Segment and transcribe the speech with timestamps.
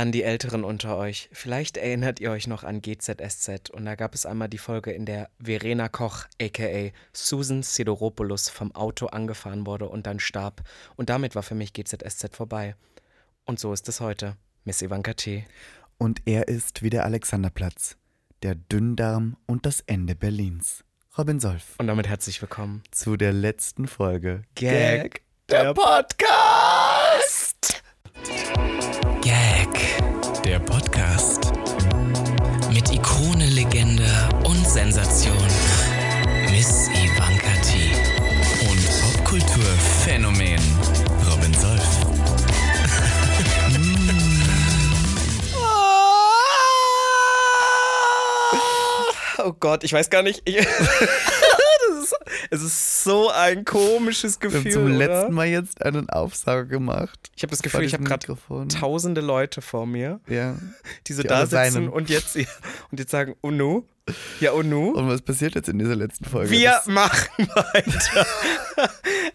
[0.00, 1.28] An die Älteren unter euch.
[1.30, 5.04] Vielleicht erinnert ihr euch noch an GZSZ und da gab es einmal die Folge, in
[5.04, 10.62] der Verena Koch, aka Susan Sidoropoulos, vom Auto angefahren wurde und dann starb.
[10.96, 12.76] Und damit war für mich GZSZ vorbei.
[13.44, 14.38] Und so ist es heute.
[14.64, 15.44] Miss Ivanka T.
[15.98, 17.98] Und er ist wie der Alexanderplatz,
[18.42, 20.82] der Dünndarm und das Ende Berlins.
[21.18, 21.74] Robin Solf.
[21.76, 26.99] Und damit herzlich willkommen zu der letzten Folge Gag, der Podcast.
[30.50, 31.52] Der Podcast.
[32.72, 34.10] Mit Ikone, Legende
[34.42, 35.36] und Sensation.
[36.50, 37.92] Miss Ivanka T.
[38.68, 40.60] Und Popkulturphänomen
[41.30, 41.80] Robin Solf.
[49.42, 50.42] Oh Gott, ich weiß gar nicht.
[52.26, 54.60] Ich, es ist so ein komisches Gefühl.
[54.64, 54.94] haben zum oder?
[54.94, 57.30] letzten Mal jetzt einen Aufsauger gemacht.
[57.36, 58.26] Ich habe das Gefühl, ich habe gerade
[58.68, 60.56] tausende Leute vor mir, Ja.
[61.06, 61.88] die so Die da sitzen weinen.
[61.88, 62.36] und jetzt,
[62.90, 63.86] und jetzt sagen, oh no,
[64.40, 64.90] ja oh no.
[64.90, 66.50] Und was passiert jetzt in dieser letzten Folge?
[66.50, 68.26] Wir Das- machen weiter.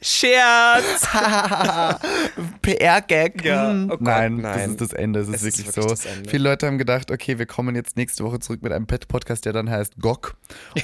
[0.02, 1.08] Scherz.
[2.62, 3.44] PR-Gag.
[3.46, 3.86] Ja, Hm.
[3.86, 4.58] oh Gott, nein, nein.
[4.60, 5.20] das ist das Ende.
[5.22, 6.10] Es ist Es ist wirklich, wirklich so.
[6.24, 6.30] das.
[6.30, 9.54] Viele Leute haben gedacht, okay, wir kommen jetzt nächste Woche zurück mit einem Pet-Podcast, der
[9.54, 10.36] dann heißt GOG.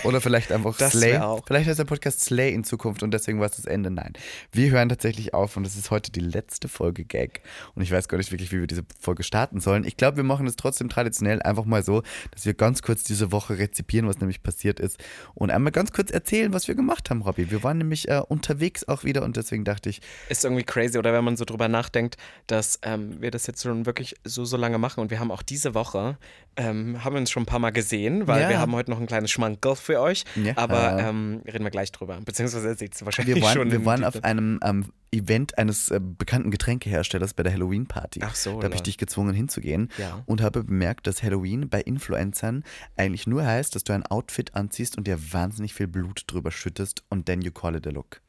[0.04, 1.20] Oder vielleicht einfach Das Slay.
[1.46, 3.92] Vielleicht heißt der Podcast Slay in Zukunft und deswegen war es das Ende.
[3.92, 4.14] Nein.
[4.52, 7.42] Wir hören tatsächlich auf und es ist heute die letzte Folge Gag.
[7.76, 9.84] Und ich weiß gar nicht wirklich, wie wir diese Folge starten sollen.
[9.84, 13.32] Ich glaube, wir machen es trotzdem traditionell einfach mal so, dass wir ganz kurz diese
[13.32, 14.98] Woche rezipieren, was nämlich passiert ist.
[15.34, 17.52] Und einmal ganz kurz erzählen, was wir gemacht haben, Robby.
[17.52, 21.14] Wir waren nämlich äh, unterwegs auch wieder und deswegen dachte ich, Ist irgendwie crazy, oder
[21.14, 24.78] wenn man so drüber nachdenkt, dass ähm, wir das jetzt schon wirklich so, so lange
[24.78, 25.02] machen.
[25.02, 26.18] Und wir haben auch diese Woche,
[26.56, 28.50] ähm, haben wir uns schon ein paar Mal gesehen, weil Ja.
[28.50, 30.24] wir haben heute noch ein kleines Schmankerl für euch.
[30.36, 30.54] Ja.
[30.58, 32.20] Aber ähm, reden wir gleich drüber.
[32.24, 33.72] Beziehungsweise seht ihr wahrscheinlich Wir waren, schon.
[33.72, 38.22] wir waren auf einem ähm, Event eines äh, bekannten Getränkeherstellers bei der Halloween-Party.
[38.24, 40.24] Ach so, Da habe ich dich gezwungen hinzugehen Ja.
[40.26, 42.64] und habe bemerkt, dass Halloween bei Influencern
[42.96, 47.04] eigentlich nur heißt, dass du ein Outfit anziehst und dir wahnsinnig viel Blut drüber schüttest
[47.10, 48.22] und then you call it a look.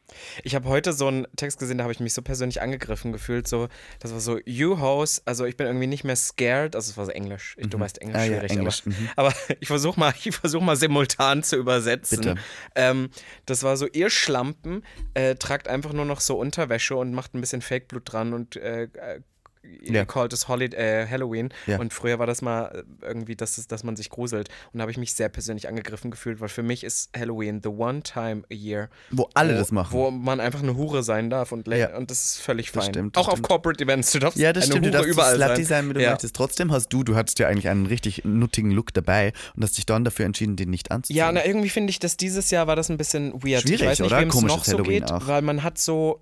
[0.42, 3.48] Ich habe heute so einen Text gesehen, da habe ich mich so persönlich angegriffen gefühlt.
[3.48, 3.68] So,
[4.00, 6.76] das war so, you host, also ich bin irgendwie nicht mehr scared.
[6.76, 7.56] Also es war so Englisch.
[7.58, 9.08] Ich, Du weißt Englisch Ah, ja, schwierig, Englisch, aber, mhm.
[9.16, 12.18] aber ich versuche mal, ich versuch mal simultan zu übersetzen.
[12.18, 12.34] Bitte.
[12.74, 13.10] Ähm,
[13.46, 14.84] das war so, ihr Schlampen
[15.14, 18.84] äh, tragt einfach nur noch so Unterwäsche und macht ein bisschen Fake-Blut dran und äh,
[18.84, 19.20] äh,
[19.62, 20.04] ihr Ja.
[20.04, 21.50] callt es Holiday, äh, Halloween.
[21.66, 21.78] Ja.
[21.78, 24.48] Und früher war das mal äh, irgendwie, dass, es, dass man sich gruselt.
[24.72, 27.68] Und da habe ich mich sehr persönlich angegriffen gefühlt, weil für mich ist Halloween the
[27.68, 29.92] one time a year, Wo alle wo, das machen.
[29.92, 31.96] Wo man einfach eine Hure sein darf und, Ja.
[31.96, 32.92] und das ist völlig Das fein.
[32.92, 33.48] stimmt, das Auch auf stimmt.
[33.48, 34.86] Corporate Events, du darfst ja, das eine stimmt.
[34.86, 35.88] Du Hure darfst überall slutty sein.
[35.88, 36.10] wie du ja.
[36.10, 36.34] möchtest.
[36.36, 39.86] Trotzdem hast du, du hattest ja eigentlich einen richtig nuttigen Look dabei und hast dich
[39.86, 41.16] dann dafür entschieden, den nicht anzuziehen.
[41.16, 43.62] Ja, na, irgendwie finde ich, dass dieses Jahr war das ein bisschen weird.
[43.62, 44.20] Schwierig, ich weiß nicht, oder?
[44.20, 45.26] wem es noch so Halloween geht, auch.
[45.26, 46.20] weil man hat so,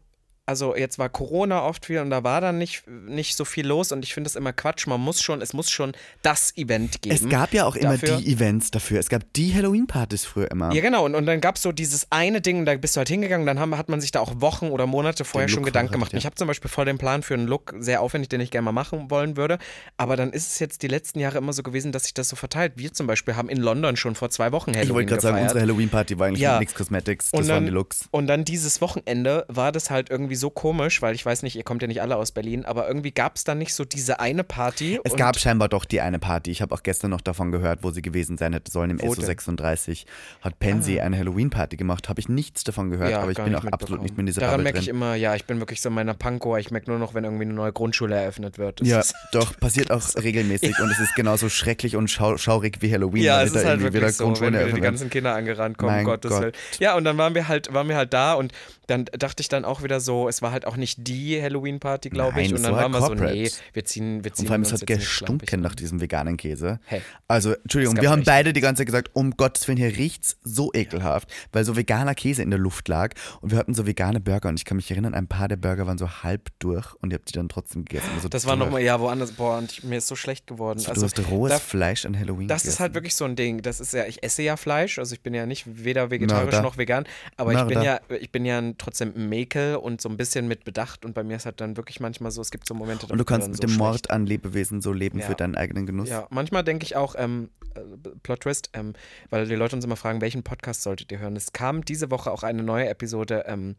[0.50, 3.93] also jetzt war Corona oft viel und da war dann nicht, nicht so viel los
[3.93, 4.88] und ich finde das immer Quatsch.
[4.88, 7.15] Man muss schon, es muss schon das Event geben.
[7.15, 8.99] es gab ja auch immer Dafür- die Events dafür.
[8.99, 10.72] Es gab die Halloween-Partys früher immer.
[10.75, 11.05] Ja, genau.
[11.05, 13.61] Und, und dann gab es so dieses eine Ding, da bist du halt hingegangen, dann
[13.61, 16.12] haben, hat man sich da auch Wochen oder Monate vorher Den schon Look Gedanken gemacht.
[16.12, 16.19] ja.
[16.19, 18.65] Ich habe zum Beispiel voll den Plan für einen Look, sehr aufwendig, den ich gerne
[18.65, 19.59] mal machen wollen würde.
[19.97, 22.34] Aber dann ist es jetzt die letzten Jahre immer so gewesen, dass sich das so
[22.34, 22.72] verteilt.
[22.75, 25.43] Wir zum Beispiel haben in London schon vor zwei Wochen Halloween ich wollte gerade sagen,
[25.43, 26.59] unsere Halloween-Party war eigentlich Ja.
[26.59, 27.31] nix Cosmetics.
[27.31, 28.09] Das und waren dann, die Looks.
[28.11, 31.62] Und dann dieses Wochenende war das halt irgendwie so komisch, weil ich weiß nicht, ihr
[31.62, 34.43] kommt ja nicht alle aus Berlin, aber irgendwie gab es dann nicht so diese eine
[34.43, 34.99] Party.
[35.05, 36.51] Es gab scheinbar doch die eine Party.
[36.51, 38.91] Ich habe auch gestern noch davon gehört, wo sie gewesen sein hätte sollen.
[38.91, 39.25] Im Wo denn?
[39.25, 40.06] SO36
[40.41, 42.09] hat Pensi eine Halloween-Party gemacht.
[42.09, 44.62] Habe ich nichts davon gehört, aber ich bin auch absolut nicht mehr in dieser Daran
[44.62, 46.59] merke ich immer, ja, ich bin wirklich so in meiner Pankow.
[46.59, 48.81] Ich merke nur noch, wenn irgendwie eine neue Grundschule eröffnet wird.
[48.81, 49.03] Das Ja,
[49.33, 53.23] doch, passiert auch regelmäßig und es ist genauso schrecklich und schau schaurig wie Halloween.
[53.23, 55.79] Ja, es da ist halt irgendwie wieder wirklich so, wenn wieder die ganzen Kinder angerannt
[55.79, 56.43] kommen, Mein Gottes Gott.
[56.43, 56.53] Willen.
[56.79, 58.53] Ja, und dann waren wir halt, waren wir halt da und
[58.87, 62.41] dann dachte ich dann auch wieder so, es war halt auch nicht die Halloween-Party, glaube
[62.41, 62.55] ich.
[62.55, 64.73] Und dann war waren wir so, nee, wir ziehen, wir ziehen Und vor allem, es
[64.73, 66.81] hat gestunken nach diesem veganen Käse.
[66.87, 67.03] Hey.
[67.29, 70.39] Also, Entschuldigung, wir haben echt- beide die ganze Zeit gesagt, um Gottes Willen, hier riecht's
[70.43, 74.21] so ekelhaft, weil so veganer Käse in der Luft lag und wir hatten so vegane
[74.21, 77.12] Burger und ich kann mich erinnern, ein paar der Burger waren so halb durch und
[77.12, 78.09] ihr habt die dann trotzdem gegessen.
[78.15, 80.79] Also Das war nochmal, ja, woanders, boah, und ich, mir ist so schlecht geworden.
[80.79, 82.94] So, also, du hast rohes da- Fleisch an Halloween Das ist halt gegessen.
[82.94, 83.62] wirklich so ein Ding.
[83.62, 86.62] Das ist ja, ich esse ja Fleisch, also ich bin ja nicht weder vegetarisch da.
[86.62, 87.05] noch vegan,
[87.37, 91.05] aber ich bin ja, ich bin ja trotzdem Mäkel und so ein bisschen mit Bedacht
[91.05, 93.25] und bei mir ist halt dann wirklich manchmal so, es gibt so Momente, Und du
[93.25, 93.79] kannst mit so dem schlecht.
[93.81, 95.27] Mord an Lebewesen so leben Ja.
[95.27, 96.09] für deinen eigenen Genuss.
[96.09, 97.81] Ja, manchmal denke ich auch, ähm, äh,
[98.23, 98.93] Plot Twist, ähm,
[99.31, 101.37] weil die Leute uns immer fragen, welchen Podcast solltet ihr hören?
[101.37, 103.77] Es kam diese Woche auch eine neue Episode ähm,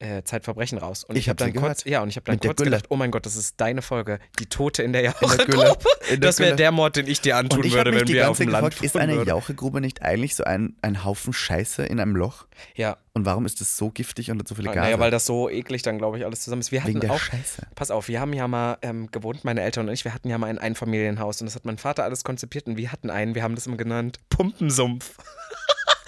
[0.00, 1.04] äh, Zeitverbrechen raus.
[1.04, 1.86] Und Ich ich, habe dann kurz, gehört.
[1.86, 4.18] ja, und ich habe dann Mit kurz gedacht, oh mein Gott, das ist deine Folge,
[4.38, 5.02] die Tote in der.
[5.02, 5.76] Jauchegrube.
[6.20, 8.52] Das wäre der Mord, den ich dir antun ich würde, wenn wir auf dem Zeit
[8.52, 9.22] Land gefragt, ist eine.
[9.24, 12.46] Jauchegrube nicht eigentlich so ein, ein Haufen Scheiße in einem Loch?
[12.74, 14.80] Ja, Und warum ist das so giftig und hat so viele Gase?
[14.80, 16.72] naja, weil das so eklig dann, glaube ich, alles zusammen ist.
[16.72, 17.66] Wir hatten Wegen der auch, Scheiße.
[17.74, 20.38] pass auf, wir haben ja mal ähm, gewohnt, meine Eltern und ich, wir hatten ja
[20.38, 23.42] mal ein Einfamilienhaus und das hat mein Vater alles konzipiert und wir hatten einen, wir
[23.42, 25.16] haben das immer genannt, Pumpensumpf.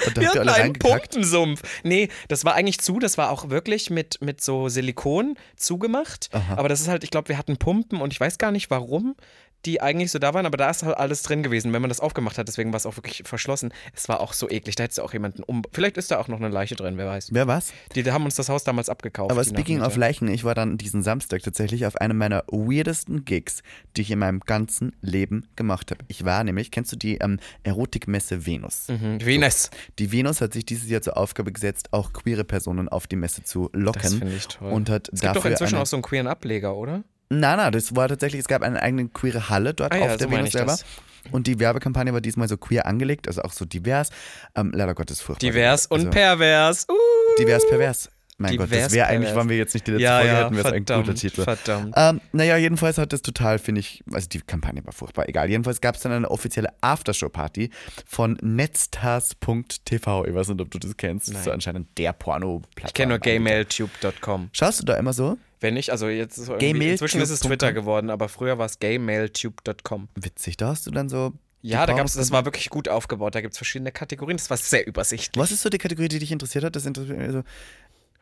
[0.06, 0.72] Und da Wir habt einen.
[0.74, 1.62] Pumpensumpf.
[1.82, 6.28] Nee, das war eigentlich zu, das war auch wirklich mit, mit so Silikon zugemacht.
[6.32, 6.56] Aha.
[6.56, 9.16] Aber das ist halt, ich glaube, wir hatten Pumpen und ich weiß gar nicht warum
[9.66, 12.00] die eigentlich so da waren, aber da ist halt alles drin gewesen, wenn man das
[12.00, 12.48] aufgemacht hat.
[12.48, 13.72] Deswegen war es auch wirklich verschlossen.
[13.94, 14.76] Es war auch so eklig.
[14.76, 15.62] Da hättest du auch jemanden um.
[15.72, 17.28] Vielleicht ist da auch noch eine Leiche drin, wer weiß.
[17.32, 17.72] Wer was?
[17.94, 19.30] Die, die haben uns das Haus damals abgekauft.
[19.30, 19.96] Aber speaking of.
[19.96, 23.62] Leichen, ich war dann diesen Samstag tatsächlich auf einem meiner weirdesten Gigs,
[23.96, 26.04] die ich in meinem ganzen Leben gemacht habe.
[26.08, 28.88] Ich war nämlich, kennst du die ähm, Erotikmesse Venus?
[28.88, 29.24] Mhm.
[29.24, 29.70] Venus.
[29.98, 33.44] Die Venus hat sich dieses Jahr zur Aufgabe gesetzt, auch queere Personen auf die Messe
[33.44, 34.02] zu locken.
[34.02, 34.72] Das finde ich toll.
[34.72, 37.04] Und hat es gibt dafür doch inzwischen auch so einen queeren Ableger, oder?
[37.32, 40.16] Nein, nein, das war tatsächlich, es gab eine eigene queere Halle dort Ah ja, auf
[40.16, 40.72] der so Venus selber.
[40.72, 40.84] das.
[41.30, 44.08] Und die Werbekampagne war diesmal so queer angelegt, also auch so divers.
[44.56, 45.48] Ähm, leider Gottes furchtbar.
[45.48, 46.86] Divers und also, pervers.
[46.88, 46.94] Uh.
[47.38, 48.08] Divers pervers.
[48.38, 50.44] Mein Gott, das Divers wäre eigentlich, waren wir jetzt nicht die letzte Ja, Folge, ja,
[50.44, 51.42] hätten wir es ein guter Titel.
[51.44, 51.92] verdammt.
[51.94, 55.50] Ähm, naja, jedenfalls hat das total, finde ich, also die Kampagne war furchtbar, egal.
[55.50, 57.68] Jedenfalls gab es dann eine offizielle Aftershow-Party
[58.06, 60.24] von netzstars.tv.
[60.24, 61.28] Ich weiß nicht, ob du das kennst.
[61.28, 61.56] Das ist so Nein.
[61.56, 64.48] anscheinend der porno Ich kenne nur gaymailtube.com.
[64.52, 65.36] Schaust du da immer so?
[65.60, 66.90] Wenn nicht, also jetzt Gaymailtube.com.
[66.90, 70.08] inzwischen ist es Twitter geworden, aber früher war es gaymailtube.com.
[70.14, 71.34] Witzig, da hast du dann so.
[71.62, 73.34] Ja, da gab's, das war wirklich gut aufgebaut.
[73.34, 74.38] Da gibt es verschiedene Kategorien.
[74.38, 75.38] Das war sehr übersichtlich.
[75.38, 76.74] Was ist so die Kategorie, die dich interessiert hat?
[76.74, 77.42] Das interessiert mich also,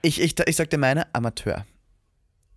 [0.03, 1.65] ich, ich, ich sag dir meine, Amateur.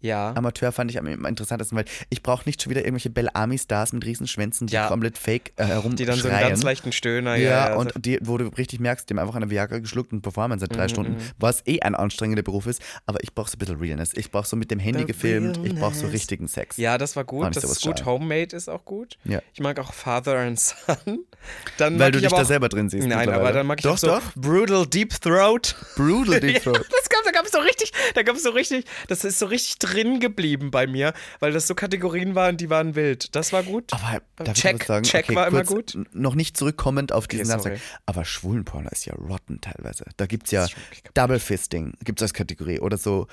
[0.02, 0.34] Ja.
[0.36, 4.68] Amateur fand ich am interessantesten, weil ich brauche nicht schon wieder irgendwelche Bell-Army-Stars mit Riesenschwänzen,
[4.68, 4.88] die Ja.
[4.88, 5.96] komplett fake äh, herumschreien.
[5.96, 7.36] Die dann so einen ganz leichten Stöhner.
[7.36, 10.12] Ja, ja, und so- die, wo du richtig merkst, die haben einfach eine Viagra geschluckt
[10.14, 11.18] und performen seit drei Mhm, Stunden, mhm.
[11.40, 14.12] was eh ein anstrengender Beruf ist, aber ich brauche so ein bisschen Realness.
[14.16, 16.14] Ich brauche so mit dem Handy The gefilmt, ich brauche so realness.
[16.14, 16.78] richtigen Sex.
[16.78, 17.56] ja, das war gut.
[17.56, 18.00] Das ist gut.
[18.00, 18.06] schade.
[18.06, 19.18] Homemade ist auch gut.
[19.24, 19.42] Ja.
[19.54, 20.76] Ich mag auch Father and Son.
[21.78, 23.08] Dann Weil du ich dich da selber drin siehst.
[23.08, 24.22] Nein, aber dann mag ich doch, auch so doch.
[24.36, 25.76] Brutal Deep Throat.
[25.96, 26.78] Brutal Deep Throat.
[26.90, 29.48] das gab, da gab es so richtig, da gab es so richtig, das ist so
[29.48, 33.36] richtig drin geblieben bei mir, weil das so Kategorien waren, die waren wild.
[33.36, 33.92] Das war gut.
[33.92, 35.04] Aber darf Check, ich sagen?
[35.04, 35.98] Check okay, war immer gut.
[36.14, 37.62] Noch nicht zurückkommend auf diesen sorry.
[37.62, 37.82] Samstag.
[38.06, 40.06] Aber Schwulenporno ist ja rotten teilweise.
[40.18, 40.68] Da gibt es ja.
[41.14, 42.80] Double Fisting, gibt es als Kategorie.
[42.80, 43.28] Oder so.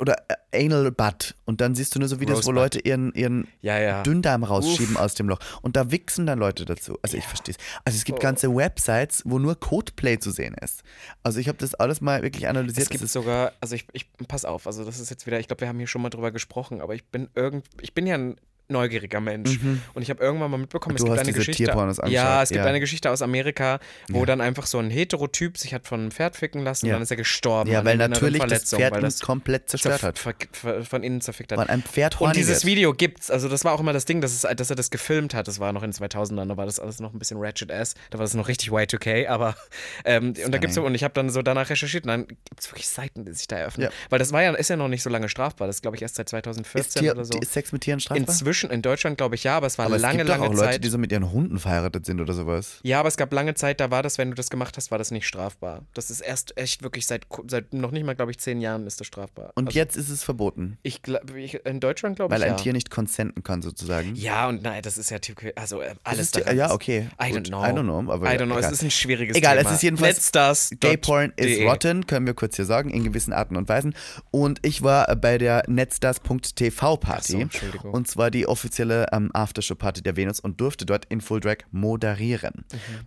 [0.00, 1.34] Oder äh, Anal Butt.
[1.44, 2.54] Und dann siehst du nur so Videos, wo Rosebud.
[2.54, 4.02] Leute ihren, ihren Ja, ja.
[4.02, 5.38] Dünndarm rausschieben aus dem Loch.
[5.62, 6.98] Und da wichsen dann Leute dazu.
[7.02, 7.64] Also ich verstehe es.
[7.84, 10.82] Also es gibt ganze Websites, wo nur Codeplay zu sehen ist.
[11.22, 12.84] Also ich habe das alles mal wirklich analysiert.
[12.84, 15.46] Es gibt Das sogar, also ich, ich, pass auf, also das ist jetzt wieder, ich
[15.46, 18.14] glaube, wir haben hier schon mal drüber gesprochen, aber ich bin irgend, ich bin ja
[18.16, 18.36] ein
[18.68, 19.58] neugieriger Mensch
[19.94, 21.06] und ich habe irgendwann mal mitbekommen, es Mhm.
[21.06, 21.62] Du gibt hast eine Geschichte.
[22.08, 22.64] Ja, es gibt ja.
[22.66, 23.78] eine Geschichte aus Amerika,
[24.08, 24.26] wo Ja.
[24.26, 26.92] dann einfach so ein Heterotyp sich hat von einem Pferd ficken lassen Ja.
[26.92, 27.70] und dann ist er gestorben.
[27.70, 30.18] ja, weil natürlich das Pferd weil das komplett zerstört hat.
[30.18, 31.58] von innen zerfickt hat.
[31.58, 32.72] Weil ein Pferd Und dieses wird.
[32.72, 35.34] Video gibt's, also das war auch immer das Ding, dass, es, dass er das gefilmt
[35.34, 35.46] hat.
[35.48, 37.94] Das war noch in den 2000ern, da war das alles noch ein bisschen Ratchet Ass.
[38.10, 39.56] Da war das noch richtig Y2K, aber
[40.04, 42.70] ähm, und da gibt's so, und ich habe dann so danach recherchiert und dann gibt's
[42.70, 43.90] wirklich Seiten, die sich da eröffnen.
[44.10, 45.66] Weil das war ja, ist ja noch nicht so lange strafbar.
[45.66, 47.38] Das ist, glaube ich, erst seit Ist, 2014 Tier, oder so.
[47.38, 48.26] ist Sex mit Tieren strafbar?
[48.26, 50.48] Inzwischen in Deutschland, glaube ich, ja, aber es war aber es lange, gibt doch lange
[50.48, 50.84] auch Leute, Zeit.
[50.84, 52.80] die so mit ihren Hunden verheiratet sind oder sowas.
[52.82, 54.98] ja, aber es gab lange Zeit, da war das, wenn du das gemacht hast, war
[54.98, 55.82] das nicht strafbar.
[55.94, 59.00] Das ist erst echt wirklich seit, seit noch nicht mal, glaube ich, zehn Jahren ist
[59.00, 59.52] das strafbar.
[59.54, 62.54] Und also, jetzt ist es verboten, ich, glaub- ich in Deutschland glaube ich weil ja.
[62.54, 64.14] ein Tier nicht consenten kann sozusagen.
[64.14, 67.08] Ja, und nein, das ist ja typisch, also äh, alles ist ja, okay.
[67.20, 67.62] I don't know.
[67.62, 68.72] I don't know, aber I don't know, egal.
[68.72, 69.68] es ist ein schwieriges Egal, Thema.
[69.68, 73.32] es ist jedenfalls Let's Gay Porn is rotten, können wir kurz hier sagen, in gewissen
[73.32, 73.94] Arten und Weisen.
[74.30, 77.32] Und ich war bei der netzstars.tv Party.
[77.32, 77.92] So, Entschuldigung.
[77.92, 82.64] und zwar die offizielle ähm, Aftershow-Party der Venus und durfte dort in Full Drag moderieren.
[82.72, 83.06] Mhm.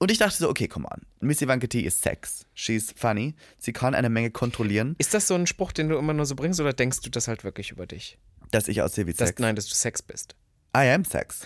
[0.00, 1.00] Und ich dachte so, okay, come on.
[1.20, 2.46] Miss Ivanka T ist Sex.
[2.54, 3.34] She's funny.
[3.58, 6.36] Sie kann eine Menge kontrollieren, Ist das so ein Spruch, den du immer nur so
[6.36, 8.18] bringst oder denkst du das halt wirklich über dich?
[8.50, 9.40] dass ich aussehe wie Dass, Sex.
[9.40, 10.34] nein, dass du Sex bist.
[10.74, 11.40] I am Sex.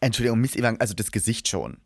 [0.00, 1.78] Entschuldigung, Miss Ivanka, also das Gesicht schon.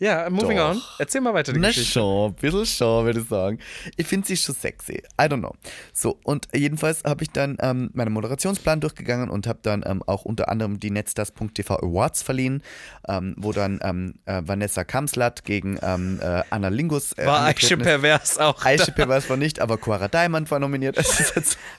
[0.00, 0.70] Ja, moving Doch.
[0.70, 0.82] on.
[0.98, 1.92] Erzähl mal weiter die Na Geschichte.
[1.92, 3.58] schon, ein bisschen schon, würde ich sagen.
[3.96, 5.02] Ich finde sie schon sexy.
[5.20, 5.54] I don't know.
[5.92, 10.24] So, und jedenfalls habe ich dann ähm, meinen Moderationsplan durchgegangen und habe dann ähm, auch
[10.24, 12.62] unter anderem die Netzstars.tv Awards verliehen,
[13.08, 17.74] ähm, wo dann ähm, äh, Vanessa Kamslat gegen ähm, äh, Anna Lingus äh, War Aische
[17.74, 17.82] ist.
[17.82, 18.64] Pervers auch.
[18.64, 20.96] Aische Pervers war nicht, aber Cora Diamond war nominiert.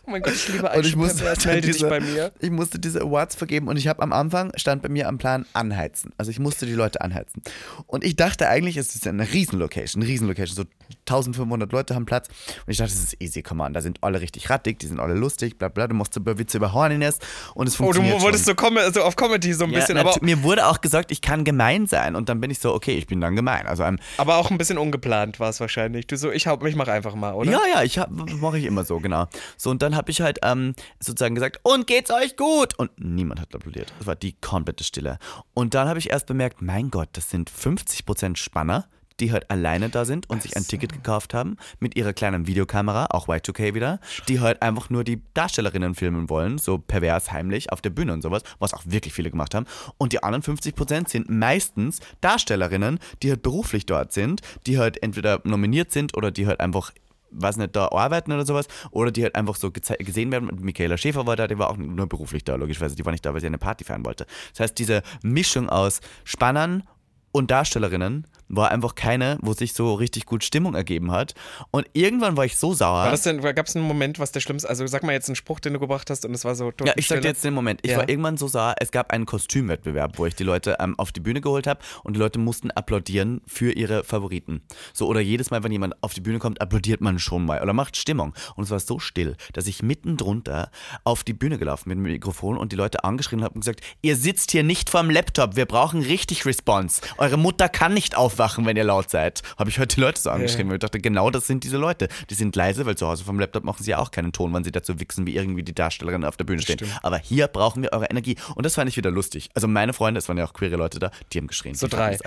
[0.05, 1.45] Oh mein Gott, ich liebe Aische ich musste, Pervers.
[1.45, 2.31] Melde dich diese, bei mir.
[2.39, 5.45] ich musste diese Awards vergeben und ich habe am Anfang, stand bei mir am Plan
[5.53, 6.11] anheizen.
[6.17, 7.41] Also ich musste die Leute anheizen.
[7.87, 10.53] Und ich ich dachte eigentlich, es ist eine Riesenlocation, eine Riesenlocation.
[10.53, 10.63] So
[11.07, 12.27] 1500 Leute haben Platz.
[12.27, 13.71] Und ich dachte, das ist easy, come on.
[13.73, 15.87] Da sind alle richtig rattig, die sind alle lustig, bla bla.
[15.87, 17.19] Du machst über Witze über Horniness
[17.55, 18.21] und es Oh, du funktioniert.
[18.21, 18.53] wolltest so,
[18.93, 21.87] so auf Comedy so ein ja, bisschen, aber, mir wurde auch gesagt, ich kann gemein
[21.87, 22.17] sein.
[22.17, 23.65] Und dann bin ich so, okay, ich bin dann gemein.
[23.65, 26.05] Also ähm, aber auch ein bisschen ungeplant war es wahrscheinlich.
[26.05, 27.49] Du so, ich, hau, ich mach einfach mal, oder?
[27.49, 27.97] Ja, ja, ich
[28.41, 29.27] mache ich immer so, genau.
[29.55, 32.77] So, und dann habe ich halt ähm, sozusagen gesagt, und geht's euch gut?
[32.77, 33.93] Und niemand hat applaudiert.
[34.01, 35.17] Es war die komplette Stille.
[35.53, 38.00] Und dann habe ich erst bemerkt, mein Gott, das sind 50%
[38.35, 38.87] Spanner,
[39.19, 43.07] die halt alleine da sind und sich ein Ticket gekauft haben mit ihrer kleinen Videokamera,
[43.11, 47.81] auch Y2K wieder, die halt einfach nur die Darstellerinnen filmen wollen, so pervers, heimlich auf
[47.81, 49.67] der Bühne und sowas, was auch wirklich viele gemacht haben.
[49.97, 55.41] Und die anderen 50% sind meistens Darstellerinnen, die halt beruflich dort sind, die halt entweder
[55.43, 56.91] nominiert sind oder die halt einfach
[57.33, 60.49] weiß nicht, da arbeiten oder sowas, oder die halt einfach so gesehen werden.
[60.49, 62.97] Und Michaela Schäfer war da, die war auch nur beruflich da, logischerweise.
[62.97, 64.25] Die war nicht da, weil sie eine Party feiern wollte.
[64.51, 66.83] Das heißt, diese Mischung aus Spannern
[67.31, 71.33] und Darstellerinnen war einfach keine, wo sich so richtig gut Stimmung ergeben hat.
[71.71, 73.03] Und irgendwann war ich so sauer.
[73.03, 75.35] War das denn, gab es einen Moment, was der schlimmste, also sag mal jetzt einen
[75.35, 77.53] Spruch, den du gebracht hast und es war so Ja, ich sag dir jetzt den
[77.53, 77.79] Moment.
[77.83, 77.97] Ich Ja.
[77.97, 81.19] war irgendwann so sauer, es gab einen Kostümwettbewerb, wo ich die Leute ähm, auf die
[81.19, 84.61] Bühne geholt habe und die Leute mussten applaudieren für ihre Favoriten.
[84.93, 87.73] So, oder jedes Mal, wenn jemand auf die Bühne kommt, applaudiert man schon mal oder
[87.73, 88.33] macht Stimmung.
[88.55, 90.69] Und es war so still, dass ich mitten drunter
[91.03, 93.81] auf die Bühne gelaufen bin mit dem Mikrofon und die Leute angeschrien habe und gesagt,
[94.01, 97.01] ihr sitzt hier nicht vorm Laptop, wir brauchen richtig Response.
[97.17, 99.41] Eure Mutter kann nicht aufwachen, wenn ihr laut seid.
[99.57, 102.07] Habe ich heute die Leute so angeschrien, weil ich dachte, genau das sind diese Leute.
[102.29, 104.63] Die sind leise, weil zu Hause vom Laptop machen sie ja auch keinen Ton, wenn
[104.63, 106.77] sie dazu wichsen, wie irgendwie die Darstellerinnen auf der Bühne stehen.
[107.03, 108.35] Aber hier brauchen wir eure Energie.
[108.55, 109.49] Und das fand ich wieder lustig.
[109.53, 111.75] Also meine Freunde, es waren ja auch queere Leute da, die haben geschrien.
[111.75, 112.17] So drei.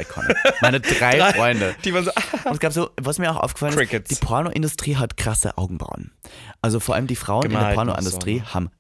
[0.61, 1.33] Meine drei, Drei.
[1.33, 1.75] Freunde.
[1.85, 2.11] Die waren so,
[2.45, 4.11] Und es gab so, was mir auch aufgefallen Crickets.
[4.11, 6.13] ist, die Pornoindustrie hat krasse Augenbrauen.
[6.63, 8.71] Also vor allem die Frauen in der Gemalt Pornoindustrie so, haben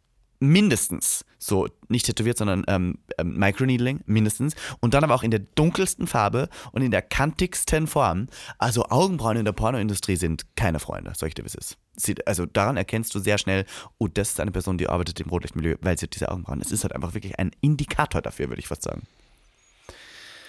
[0.40, 4.54] mindestens so nicht tätowiert, sondern ähm, ähm, Microneedling, mindestens.
[4.80, 8.28] Und dann aber auch in der dunkelsten Farbe und in der kantigsten Form.
[8.58, 11.50] Also Augenbrauen in der Pornoindustrie sind keine Freunde, sag ich dir, wie
[12.26, 13.66] also daran erkennst du sehr schnell,
[13.98, 16.60] oh, das ist eine Person, die arbeitet im Rotlichtmilieu, weil sie hat diese Augenbrauen.
[16.60, 19.02] Es ist halt einfach wirklich ein Indikator dafür, würde ich fast sagen.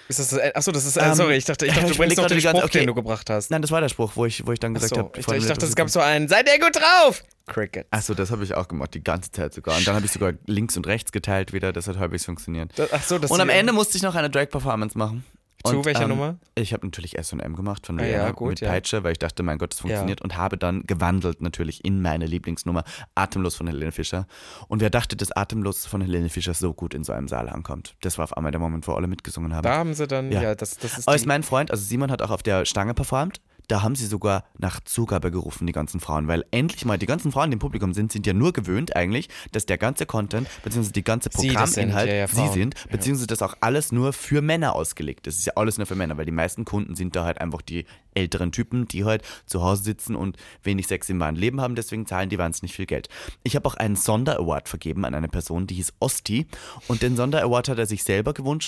[0.08, 2.26] Ist das, achso, das ist, äh, Ähm, sorry, ich dachte, ich dachte, du bringst noch
[2.26, 2.86] den die ganze- Spruch, den okay.
[2.86, 3.50] du gebracht hast.
[3.50, 5.18] Nein, das war der Spruch, wo ich, wo ich dann gesagt Achso, habe.
[5.18, 7.22] ich, ich dachte, es gab so einen, seid ihr gut drauf?
[7.46, 7.86] Cricket.
[7.90, 9.76] Achso, das habe ich auch gemacht, die ganze Zeit sogar.
[9.76, 12.72] Und dann habe ich sogar links und rechts geteilt wieder, das hat halbwegs funktioniert.
[12.76, 15.24] Das, ach so, das Und am Ende musste ich noch eine Drag-Performance machen.
[15.66, 16.36] Zu Und, welcher ähm, Nummer?
[16.54, 18.68] Ich habe natürlich S&M gemacht von Ah, Rihanna ja, gut, mit ja.
[18.70, 20.22] Peitsche, weil ich dachte, mein Gott, das funktioniert.
[20.22, 24.26] Und habe dann gewandelt natürlich in meine Lieblingsnummer Atemlos von Helene Fischer.
[24.68, 27.96] Und wer dachte, dass Atemlos von Helene Fischer so gut in so einem Saal ankommt?
[28.00, 29.62] Das war auf einmal der Moment, wo alle mitgesungen haben.
[29.64, 30.54] Da haben sie dann, ja, Ja.
[30.54, 32.94] das, das ist Aber die, ist mein Freund, also Simon hat auch auf der Stange
[32.94, 33.40] performt.
[33.68, 37.32] Da haben sie sogar nach Zugabe gerufen, die ganzen Frauen, weil endlich mal die ganzen
[37.32, 40.92] Frauen, die im Publikum sind, sind ja nur gewöhnt eigentlich, dass der ganze Content, beziehungsweise
[40.92, 44.74] die ganze Sie Programminhalt, ja, ja, sie sind, beziehungsweise das auch alles nur für Männer
[44.74, 45.26] ausgelegt.
[45.26, 47.62] Das ist ja alles nur für Männer, weil die meisten Kunden sind da halt einfach
[47.62, 51.74] die älteren Typen, die halt zu Hause sitzen und wenig Sex im wahren Leben haben,
[51.74, 53.08] deswegen zahlen die wahnsinnig viel Geld.
[53.42, 56.46] Ich habe auch einen Sonderaward vergeben an eine Person, die hieß Osti
[56.88, 58.66] und den Sonderaward hat er sich selber gewünscht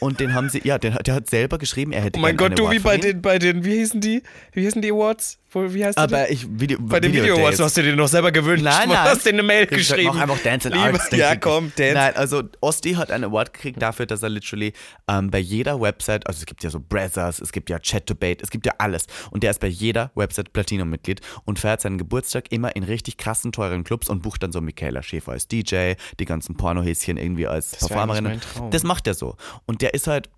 [0.00, 2.58] und den haben sie, ja, den, der hat selber geschrieben, er hätte Oh mein Gott,
[2.58, 4.22] du wie bei den, bei den, wie hießen die?
[4.52, 5.39] Wie hießen die Awards?
[5.52, 5.98] Wie heißt?
[5.98, 8.62] Aber ich, Video, Bei den Video Awards, du hast dir den noch selber gewünscht.
[8.64, 9.04] Nein, Du nein.
[9.04, 10.10] hast dir eine Mail Ich geschrieben.
[10.14, 11.10] Mach einfach Dance in Lieber- Arts.
[11.10, 11.94] Ja, komm, Dance.
[11.94, 14.72] Nein, also Osti hat einen Award gekriegt dafür, dass er literally
[15.08, 18.50] ähm, bei jeder Website, also es gibt ja so Brazzers, es gibt ja Chat2Bait, es
[18.50, 19.06] gibt ja alles.
[19.30, 23.52] Und der ist bei jeder Website Platinum-Mitglied und feiert seinen Geburtstag immer in richtig krassen,
[23.52, 27.76] teuren Clubs und bucht dann so Michaela Schäfer als DJ, die ganzen Pornohäschen irgendwie als
[27.90, 28.70] mein Traum.
[28.70, 29.36] Das macht er so.
[29.66, 30.30] Und der ist halt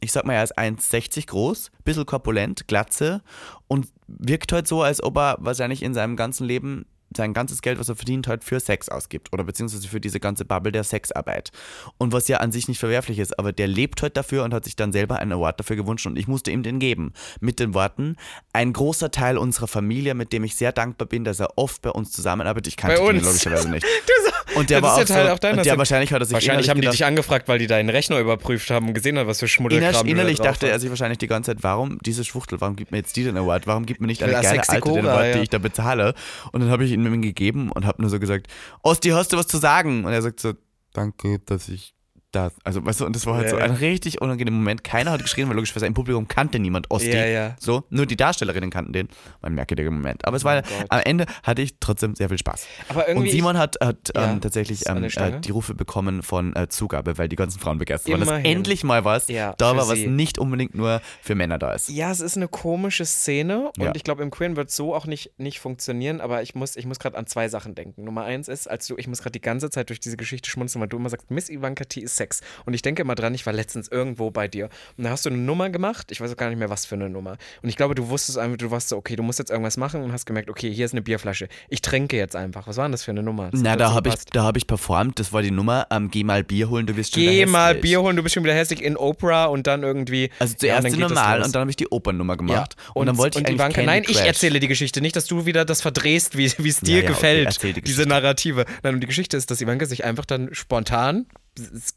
[0.00, 3.22] ich sag mal, er ist 1,60 groß, bisschen korpulent, Glatze
[3.68, 7.78] und wirkt halt so, als ob er wahrscheinlich in seinem ganzen Leben sein ganzes Geld,
[7.78, 11.50] was er verdient, halt für Sex ausgibt oder beziehungsweise für diese ganze Bubble der Sexarbeit.
[11.98, 14.64] Und was ja an sich nicht verwerflich ist, aber der lebt halt dafür und hat
[14.64, 17.12] sich dann selber einen Award dafür gewünscht und ich musste ihm den geben.
[17.40, 18.16] Mit den Worten,
[18.52, 21.90] ein großer Teil unserer Familie, mit dem ich sehr dankbar bin, dass er oft bei
[21.90, 22.68] uns zusammenarbeitet.
[22.68, 23.86] Ich kannte ihn logischerweise nicht.
[24.06, 26.12] Du Und der war das auch ist ja Teil so, auch deiner und der wahrscheinlich
[26.12, 28.88] hat er sich Wahrscheinlich haben die innerlich dich angefragt, weil die deinen Rechner überprüft haben
[28.88, 30.82] und gesehen haben, was für Schmuddelkram Innerlich, innerlich dachte er hast.
[30.82, 33.66] sich wahrscheinlich die ganze Zeit, warum diese Schwuchtel, warum gibt mir jetzt die den Award,
[33.66, 35.42] warum gibt mir nicht eine geile Alte den Award, die ja.
[35.42, 36.14] ich da bezahle?
[36.52, 38.48] Und dann habe ich ihn ihm gegeben und habe nur so gesagt,
[38.82, 40.04] Osti, hast du was zu sagen?
[40.04, 40.54] Und er sagt so,
[40.92, 41.94] danke, dass ich
[42.32, 44.84] das, also weißt du, und das war halt Ja, so ein richtig unangenehmer Moment.
[44.84, 47.10] Keiner hat geschrien, weil logischerweise im Publikum kannte niemand Osti.
[47.10, 47.56] Ja, ja.
[47.58, 49.08] So, nur die Darstellerinnen kannten den.
[49.42, 50.24] Ein merkwürdiger Moment.
[50.24, 52.66] Aber es war, Oh am Ende hatte ich trotzdem sehr viel Spaß.
[52.88, 53.28] Aber irgendwie.
[53.28, 57.18] Und Simon hat, hat Ja, ähm, tatsächlich ähm, äh, die Rufe bekommen von äh, Zugabe,
[57.18, 58.20] weil die ganzen Frauen begeistert waren.
[58.20, 60.06] Dass endlich mal was da für war, was sie.
[60.06, 61.88] nicht unbedingt nur für Männer da ist.
[61.88, 65.32] Ja, es ist eine komische Szene und ich glaube, im Queeren wird so auch nicht,
[65.38, 68.04] nicht funktionieren, aber ich muss, ich muss gerade an zwei Sachen denken.
[68.04, 70.80] Nummer eins ist, als du, ich muss gerade die ganze Zeit durch diese Geschichte schmunzeln,
[70.80, 72.40] weil du immer sagst, Miss Ivanka T ist Sex.
[72.66, 75.30] Und ich denke immer dran, ich war letztens irgendwo bei dir und da hast du
[75.30, 77.38] eine Nummer gemacht, ich weiß auch gar nicht mehr, was für eine Nummer.
[77.62, 80.02] Und ich glaube, du wusstest einfach, du warst so, okay, du musst jetzt irgendwas machen
[80.02, 81.48] und hast gemerkt, okay, hier ist eine Bierflasche.
[81.70, 82.66] Ich trinke jetzt einfach.
[82.66, 83.48] Was war denn das für eine Nummer?
[83.50, 86.10] Das Na, da so habe ich, da hab ich performt, das war die Nummer, ähm,
[86.10, 87.82] geh mal Bier holen, du wirst schon Geh wieder mal hässlich.
[87.82, 90.28] Bier holen, du bist schon wieder hässlich in Oprah und dann irgendwie.
[90.38, 92.36] Also ja, zuerst das normal und dann habe ich die Opernnummer Ja.
[92.36, 92.76] gemacht.
[92.94, 94.26] Und, dann wollte ich und die eigentlich Ivanka, nein, ich Crash.
[94.26, 97.06] erzähle die Geschichte, nicht, dass du wieder das verdrehst, wie es dir Ja, ja, okay,
[97.08, 98.02] gefällt, erzähl die diese.
[98.02, 98.64] Narrative.
[98.82, 101.26] Nein, und die Geschichte ist, dass Ivanka sich einfach dann spontan,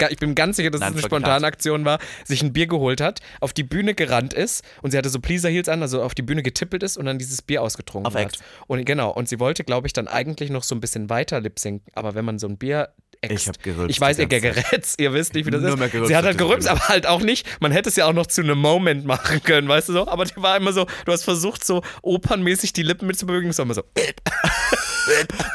[0.10, 3.02] ich bin ganz sicher, dass Nein, es eine spontane Aktion war, sich ein Bier geholt
[3.02, 6.16] hat, auf die Bühne gerannt ist und sie hatte so Pleaser Heels an, also auf
[6.16, 8.34] die Bühne getippelt ist und dann dieses Bier ausgetrunken Auf hat.
[8.34, 8.40] Ex.
[8.68, 11.92] Und genau, und sie wollte, glaube ich, dann eigentlich noch so ein bisschen weiter lipsinken,
[11.96, 12.90] aber wenn man so ein Bier
[13.22, 15.92] Ich hab gerülpst Ich weiß, ihr gerätzt, ihr wisst nicht, wie das Nur ist.
[15.92, 17.48] gerülpst sie hat halt gerülpst, aber halt auch nicht.
[17.62, 20.08] Man hätte es ja auch noch zu einem Moment machen können, weißt du so?
[20.08, 23.50] Aber die war immer so, du hast versucht, so opernmäßig die Lippen mitzubewegen.
[23.50, 23.84] Es war immer so.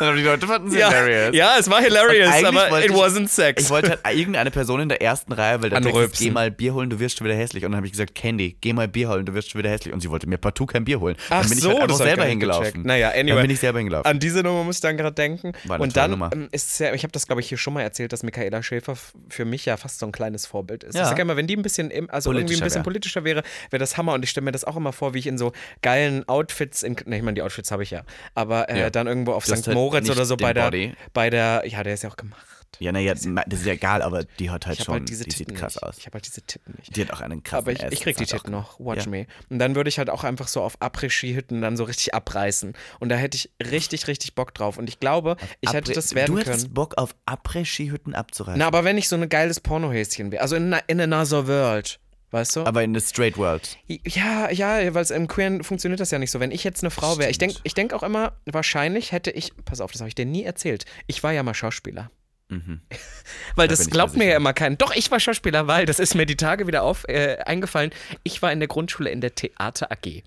[0.01, 1.35] Aber die Leute fanden sie Ja, hilarious.
[1.37, 3.63] ja, es war hilarious, aber it ich- wasn't sex.
[3.65, 6.51] Ich wollte halt irgendeine Person in der ersten Reihe, weil der Text ist, geh mal
[6.51, 7.65] Bier holen, du wirst schon wieder hässlich.
[7.65, 9.93] Und dann habe ich gesagt, Candy, geh mal Bier holen, du wirst schon wieder hässlich.
[9.95, 11.17] Und sie wollte mir partout kein Bier holen.
[11.31, 12.65] Ach dann bin ich so, halt einfach ich selber hingelaufen.
[12.65, 12.87] gecheckt.
[12.87, 13.29] Naja, anyway.
[13.35, 14.07] Dann bin ich selber hingelaufen.
[14.11, 15.53] An diese Nummer muss ich dann gerade denken.
[15.65, 16.31] War und dann Nummer.
[16.33, 18.63] ähm, ist es ja, ich habe das glaube ich hier schon mal erzählt, dass Michaela
[18.63, 18.95] Schäfer
[19.29, 20.95] für mich ja fast so ein kleines Vorbild ist.
[20.95, 21.03] Ja.
[21.03, 22.85] Ich sage immer, wenn die ein bisschen, im, also irgendwie ein Politischer bisschen wär.
[22.85, 24.13] politischer wäre, wäre das Hammer.
[24.15, 25.53] Und ich stelle mir das auch immer vor, wie ich in so
[25.83, 28.03] geilen Outfits, in, ne, ich meine, die Outfits habe ich ja,
[28.35, 28.91] aber äh, Ja.
[28.91, 29.67] dann irgendwo auf St.
[29.69, 30.95] halt Moritz oder so bei der, Body.
[31.13, 32.45] bei der, ja, der ist ja auch gemacht.
[32.81, 33.25] ja, naja, das
[33.61, 35.83] ist ja egal, aber die hat halt schon, halt diese die sieht krass nicht.
[35.85, 35.97] aus.
[35.99, 36.95] Ich habe halt diese Titten nicht.
[36.95, 39.11] Die hat auch einen krassen Aber ich, ich krieg die Titten noch, watch Ja.
[39.11, 39.27] me.
[39.49, 42.75] Und dann würde ich halt auch einfach so auf Après-Ski-Hütten dann so richtig abreißen.
[43.01, 44.77] Und da hätte ich richtig, richtig Bock drauf.
[44.79, 46.75] Und ich glaube, ich hätte das werden Du hättest können.
[46.75, 48.59] Bock auf Après-Ski-Hütten abzureißen.
[48.59, 50.43] Na, aber wenn ich so ein geiles Pornohäschen wäre.
[50.43, 51.99] Also in, in another world.
[52.31, 52.67] Weißt du?
[52.67, 53.79] aber in the straight world.
[53.87, 56.41] ja, ja, weil im Queeren funktioniert das ja nicht so.
[56.41, 59.53] Wenn ich jetzt eine Frau wäre, ich denke ich denk auch immer, wahrscheinlich hätte ich,
[59.65, 60.85] pass auf, das habe ich dir nie erzählt.
[61.07, 62.11] Ich war ja mal Schauspieler.
[62.51, 62.81] Mhm.
[63.57, 64.77] Weil Da das glaubt mir ja immer keiner.
[64.77, 67.91] Doch, ich war Schauspieler, weil das ist mir die Tage wieder auf äh, eingefallen.
[68.25, 70.23] Ich war in der Grundschule in der Theater AG.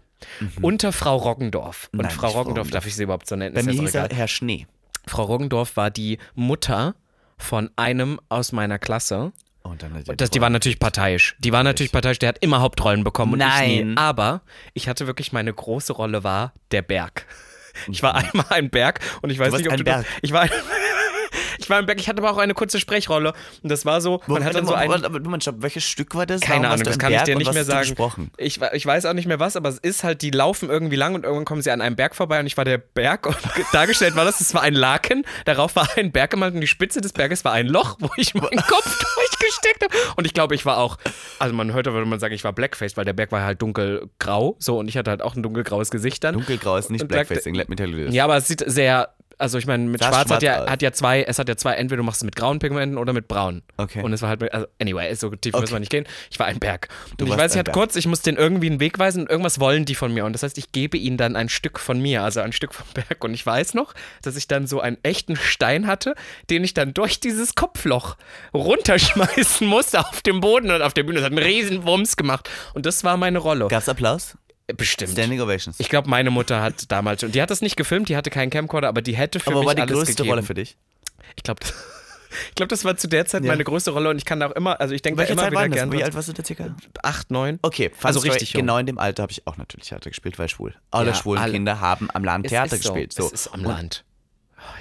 [0.61, 1.89] Unter Frau Roggendorf.
[1.91, 2.03] Und Mhm.
[2.05, 3.55] Nein, Frau Roggendorf, darf ich sie überhaupt so nennen?
[3.55, 4.09] Bei mir hieß er.
[4.09, 4.67] Herr Schnee.
[5.07, 6.95] Frau Roggendorf war die Mutter
[7.37, 9.33] von einem aus meiner Klasse.
[9.63, 11.35] Und dann hat er Das, die war natürlich parteiisch.
[11.39, 12.19] Die war natürlich parteiisch.
[12.19, 13.89] Der hat immer Hauptrollen bekommen und ich Nein.
[13.89, 13.97] nie.
[13.97, 14.41] Aber
[14.73, 17.25] ich hatte wirklich meine große Rolle war der Berg.
[17.89, 20.05] Ich war einmal ein Berg und ich weiß warst nicht, ob ein du Berg.
[20.05, 20.49] Das, ich war ein,
[21.63, 21.99] ich war ein Berg.
[21.99, 24.21] Ich hatte aber auch eine kurze Sprechrolle und das war so.
[24.27, 26.41] Man hat dann so ein, aber du meinst, welches Stück war das?
[26.41, 27.87] keine Ahnung, das kann ich dir nicht mehr sagen.
[27.87, 28.31] Gesprochen?
[28.37, 31.15] Ich, ich weiß auch nicht mehr was, aber es ist halt, die laufen irgendwie lang
[31.15, 33.37] und irgendwann kommen sie an einem Berg vorbei und ich war der Berg und
[33.73, 37.01] dargestellt war das, es war ein Laken, darauf war ein Berg gemalt und die Spitze
[37.01, 39.93] des Berges war ein Loch, wo ich meinen Kopf durchgesteckt habe.
[40.15, 40.97] Und ich glaube, ich war auch,
[41.39, 44.55] also man hörte, würde man sagen, ich war Blackface, weil der Berg war halt dunkelgrau,
[44.59, 46.33] so und ich hatte halt auch ein dunkelgraues Gesicht dann.
[46.35, 48.15] Dunkelgrau ist nicht Und Black- Blackfacing, let me tell you this.
[48.15, 49.09] Ja, aber es sieht sehr,
[49.41, 51.73] also ich meine, mit Sah Schwarz, hat ja, hat ja zwei, es hat ja zwei,
[51.73, 53.63] entweder du machst es mit grauen Pigmenten oder mit braun.
[53.77, 54.01] Okay.
[54.03, 55.61] Und es war halt, also anyway, so tief Okay.
[55.61, 56.05] müssen wir nicht gehen.
[56.29, 56.87] Ich war ein Berg.
[57.19, 59.59] Und ich weiß, ich hatte kurz, ich muss den irgendwie einen Weg weisen und irgendwas
[59.59, 60.25] wollen die von mir.
[60.25, 62.85] Und das heißt, ich gebe ihnen dann ein Stück von mir, also ein Stück vom
[62.93, 63.23] Berg.
[63.23, 66.15] Und ich weiß noch, dass ich dann so einen echten Stein hatte,
[66.49, 68.15] den ich dann durch dieses Kopfloch
[68.53, 71.19] runterschmeißen musste auf dem Boden und auf der Bühne.
[71.19, 72.49] Das hat einen riesen Wumms gemacht.
[72.73, 73.67] Und das war meine Rolle.
[73.67, 74.37] Gab's Applaus?
[74.77, 75.11] Bestimmt.
[75.11, 75.79] Standing Ovations.
[75.79, 78.49] Ich glaube, meine Mutter hat damals schon, die hat das nicht gefilmt, die hatte keinen
[78.49, 80.29] Camcorder, aber die hätte für aber mich war die alles größte gegeben.
[80.29, 80.77] Rolle für dich?
[81.35, 81.59] Ich glaube,
[82.49, 83.51] ich glaube, das war zu der Zeit Ja.
[83.51, 85.51] meine größte Rolle und ich kann da auch immer, also ich denke da immer Zeit
[85.51, 85.75] wieder war das?
[85.75, 85.91] gern.
[85.91, 86.75] Wie alt warst du da circa?
[87.03, 87.59] Acht, neun.
[87.61, 88.61] Okay, Also Story, richtig jung.
[88.61, 90.73] Genau in dem Alter habe ich auch natürlich Theater gespielt, weil schwul.
[90.91, 91.51] Alle Ja, schwulen alle.
[91.53, 93.13] Kinder haben am Land Es Theater so, gespielt.
[93.13, 93.25] So.
[93.27, 94.03] Es ist am Und Land.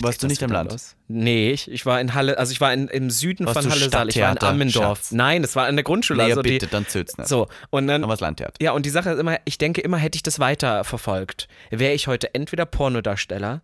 [0.01, 0.71] Warst du nicht am Land?
[0.73, 0.97] Los?
[1.09, 3.91] Nee, ich, ich war in Halle, also ich war in, im Süden Warst von Halle
[3.91, 4.09] Saal.
[4.09, 4.99] Ich war in Ammendorf.
[4.99, 5.13] Schatz?
[5.13, 6.23] Nein, es war in der Grundschule.
[6.25, 7.29] Nee, also bitte, die, dann zöt's nicht.
[7.29, 8.03] So, und dann.
[8.05, 8.55] Aber das Landtheater.
[8.61, 11.93] Ja, und die Sache ist immer, ich denke immer, hätte ich das weiter verfolgt, wäre
[11.95, 13.63] ich heute entweder Pornodarsteller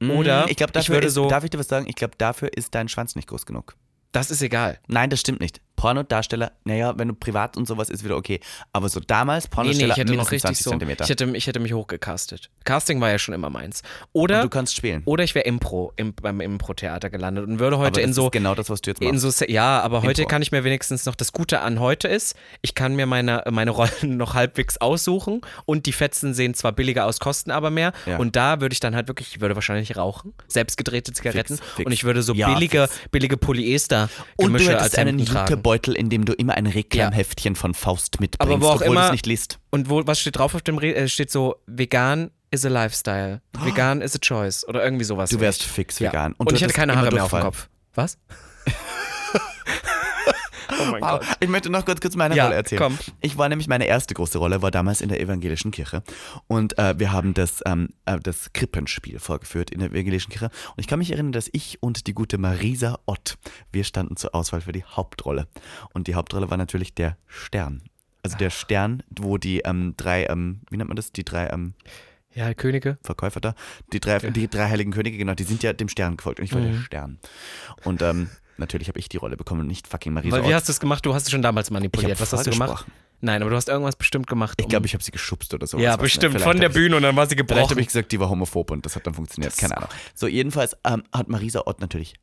[0.00, 1.28] oder Mm, ich glaube, ich dafür würde ist, so.
[1.28, 1.86] darf ich dir was sagen?
[1.88, 3.76] Ich glaube, dafür ist dein Schwanz nicht groß genug.
[4.12, 4.78] das ist egal.
[4.88, 5.60] Nein, das stimmt nicht.
[5.76, 8.40] Pornodarsteller, naja, wenn du privat und sowas ist wieder okay.
[8.72, 11.02] Aber so damals, Nee, nee, Pornodarsteller, ich hätte noch richtig 20 so.
[11.04, 12.50] Ich hätte, ich hätte mich hochgecastet.
[12.64, 13.82] Casting war ja schon immer meins.
[14.12, 15.02] und Oder, du kannst spielen.
[15.04, 18.26] oder ich wäre Impro, im, beim Impro-Theater gelandet und würde heute in so.
[18.26, 19.38] ist genau das, was du jetzt machst.
[19.38, 20.30] so, ja, aber heute Impro.
[20.30, 23.70] kann ich mir wenigstens noch das Gute an heute ist, ich kann mir meine, meine
[23.70, 27.92] Rollen noch halbwegs aussuchen und die Fetzen sehen zwar billiger aus, kosten aber mehr.
[28.06, 28.18] Ja.
[28.18, 31.86] Und da würde ich dann halt wirklich, ich würde wahrscheinlich rauchen, selbstgedrehte Zigaretten Fix, fix.
[31.86, 33.08] und ich würde so Ja, billige, fix.
[33.10, 35.62] billige und du Polyester-Gemische als einen tragen.
[35.64, 39.00] Jutebeutel, in dem du immer ein Reklamheftchen von Faust mitbringst, Aber wo auch obwohl du
[39.02, 39.58] es nicht liest.
[39.70, 43.40] Und wo, was steht drauf auf dem Re äh, steht so, vegan is a lifestyle,
[43.62, 45.30] vegan is a choice oder irgendwie sowas.
[45.30, 46.10] Du wärst fix Ja.
[46.10, 46.34] vegan.
[46.34, 47.40] Und, du ich hätte hättest keine Haare mehr auf dem.
[47.40, 47.68] Kopf.
[47.94, 48.18] Was?
[50.88, 51.20] Oh mein Wow.
[51.20, 51.36] Gott.
[51.40, 52.80] Ich möchte noch kurz, kurz meine Ja, Rolle erzählen.
[52.82, 52.98] komm.
[53.20, 56.02] Ich war nämlich, meine erste große Rolle war damals in der evangelischen Kirche.
[56.46, 60.46] Und äh, wir haben das, ähm, äh, das Krippenspiel vorgeführt in der evangelischen Kirche.
[60.46, 63.36] Und ich kann mich erinnern, dass ich und die gute Marisa Ott,
[63.72, 65.46] wir standen zur Auswahl für die Hauptrolle.
[65.92, 67.82] Und die Hauptrolle war natürlich der Stern.
[68.22, 71.12] Also der Stern, wo die ähm, drei, ähm, wie nennt man das?
[71.12, 71.74] Die drei ähm,
[72.32, 72.96] Ja, Könige.
[73.02, 73.54] Verkäufer da,
[73.92, 76.38] die drei, die drei heiligen Könige, genau, die sind ja dem Stern gefolgt.
[76.40, 76.72] Und ich war Mhm.
[76.72, 77.18] der Stern.
[77.84, 80.68] Und ähm, natürlich habe ich die Rolle bekommen und nicht fucking Marisa Weil, wie hast
[80.68, 81.04] du es gemacht?
[81.04, 82.12] Du hast es schon damals manipuliert.
[82.12, 82.86] Ich Was hast du gemacht?
[83.20, 84.58] Nein, aber du hast irgendwas bestimmt gemacht.
[84.58, 85.78] Ich um- glaube, ich habe sie geschubst oder so.
[85.78, 86.40] Ja, bestimmt.
[86.40, 87.70] Von der Bühne und dann war sie Vielleicht gebrochen.
[87.70, 89.56] habe ich gesagt, die war homophob und das hat dann funktioniert.
[89.56, 89.88] Keine Ahnung.
[90.14, 92.14] So, jedenfalls ähm, hat Marisa Ott natürlich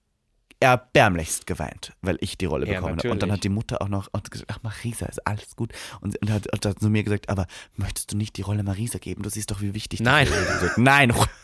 [0.60, 3.12] erbärmlichst geweint, weil ich die Rolle Ja, bekommen habe.
[3.12, 5.74] Und dann hat die Mutter auch noch gesagt, ach Marisa, ist alles gut.
[6.02, 9.24] Und, und hat, hat zu mir gesagt, aber möchtest du nicht die Rolle Marisa geben?
[9.24, 10.28] Du siehst doch, wie wichtig Nein.
[10.30, 10.44] das ist.
[10.48, 11.14] Ich gesagt, Nein.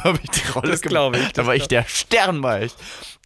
[0.04, 0.90] Habe ich die Rolle Das gemacht.
[0.92, 2.72] glaub ich, Da war ich der Stern, war ich.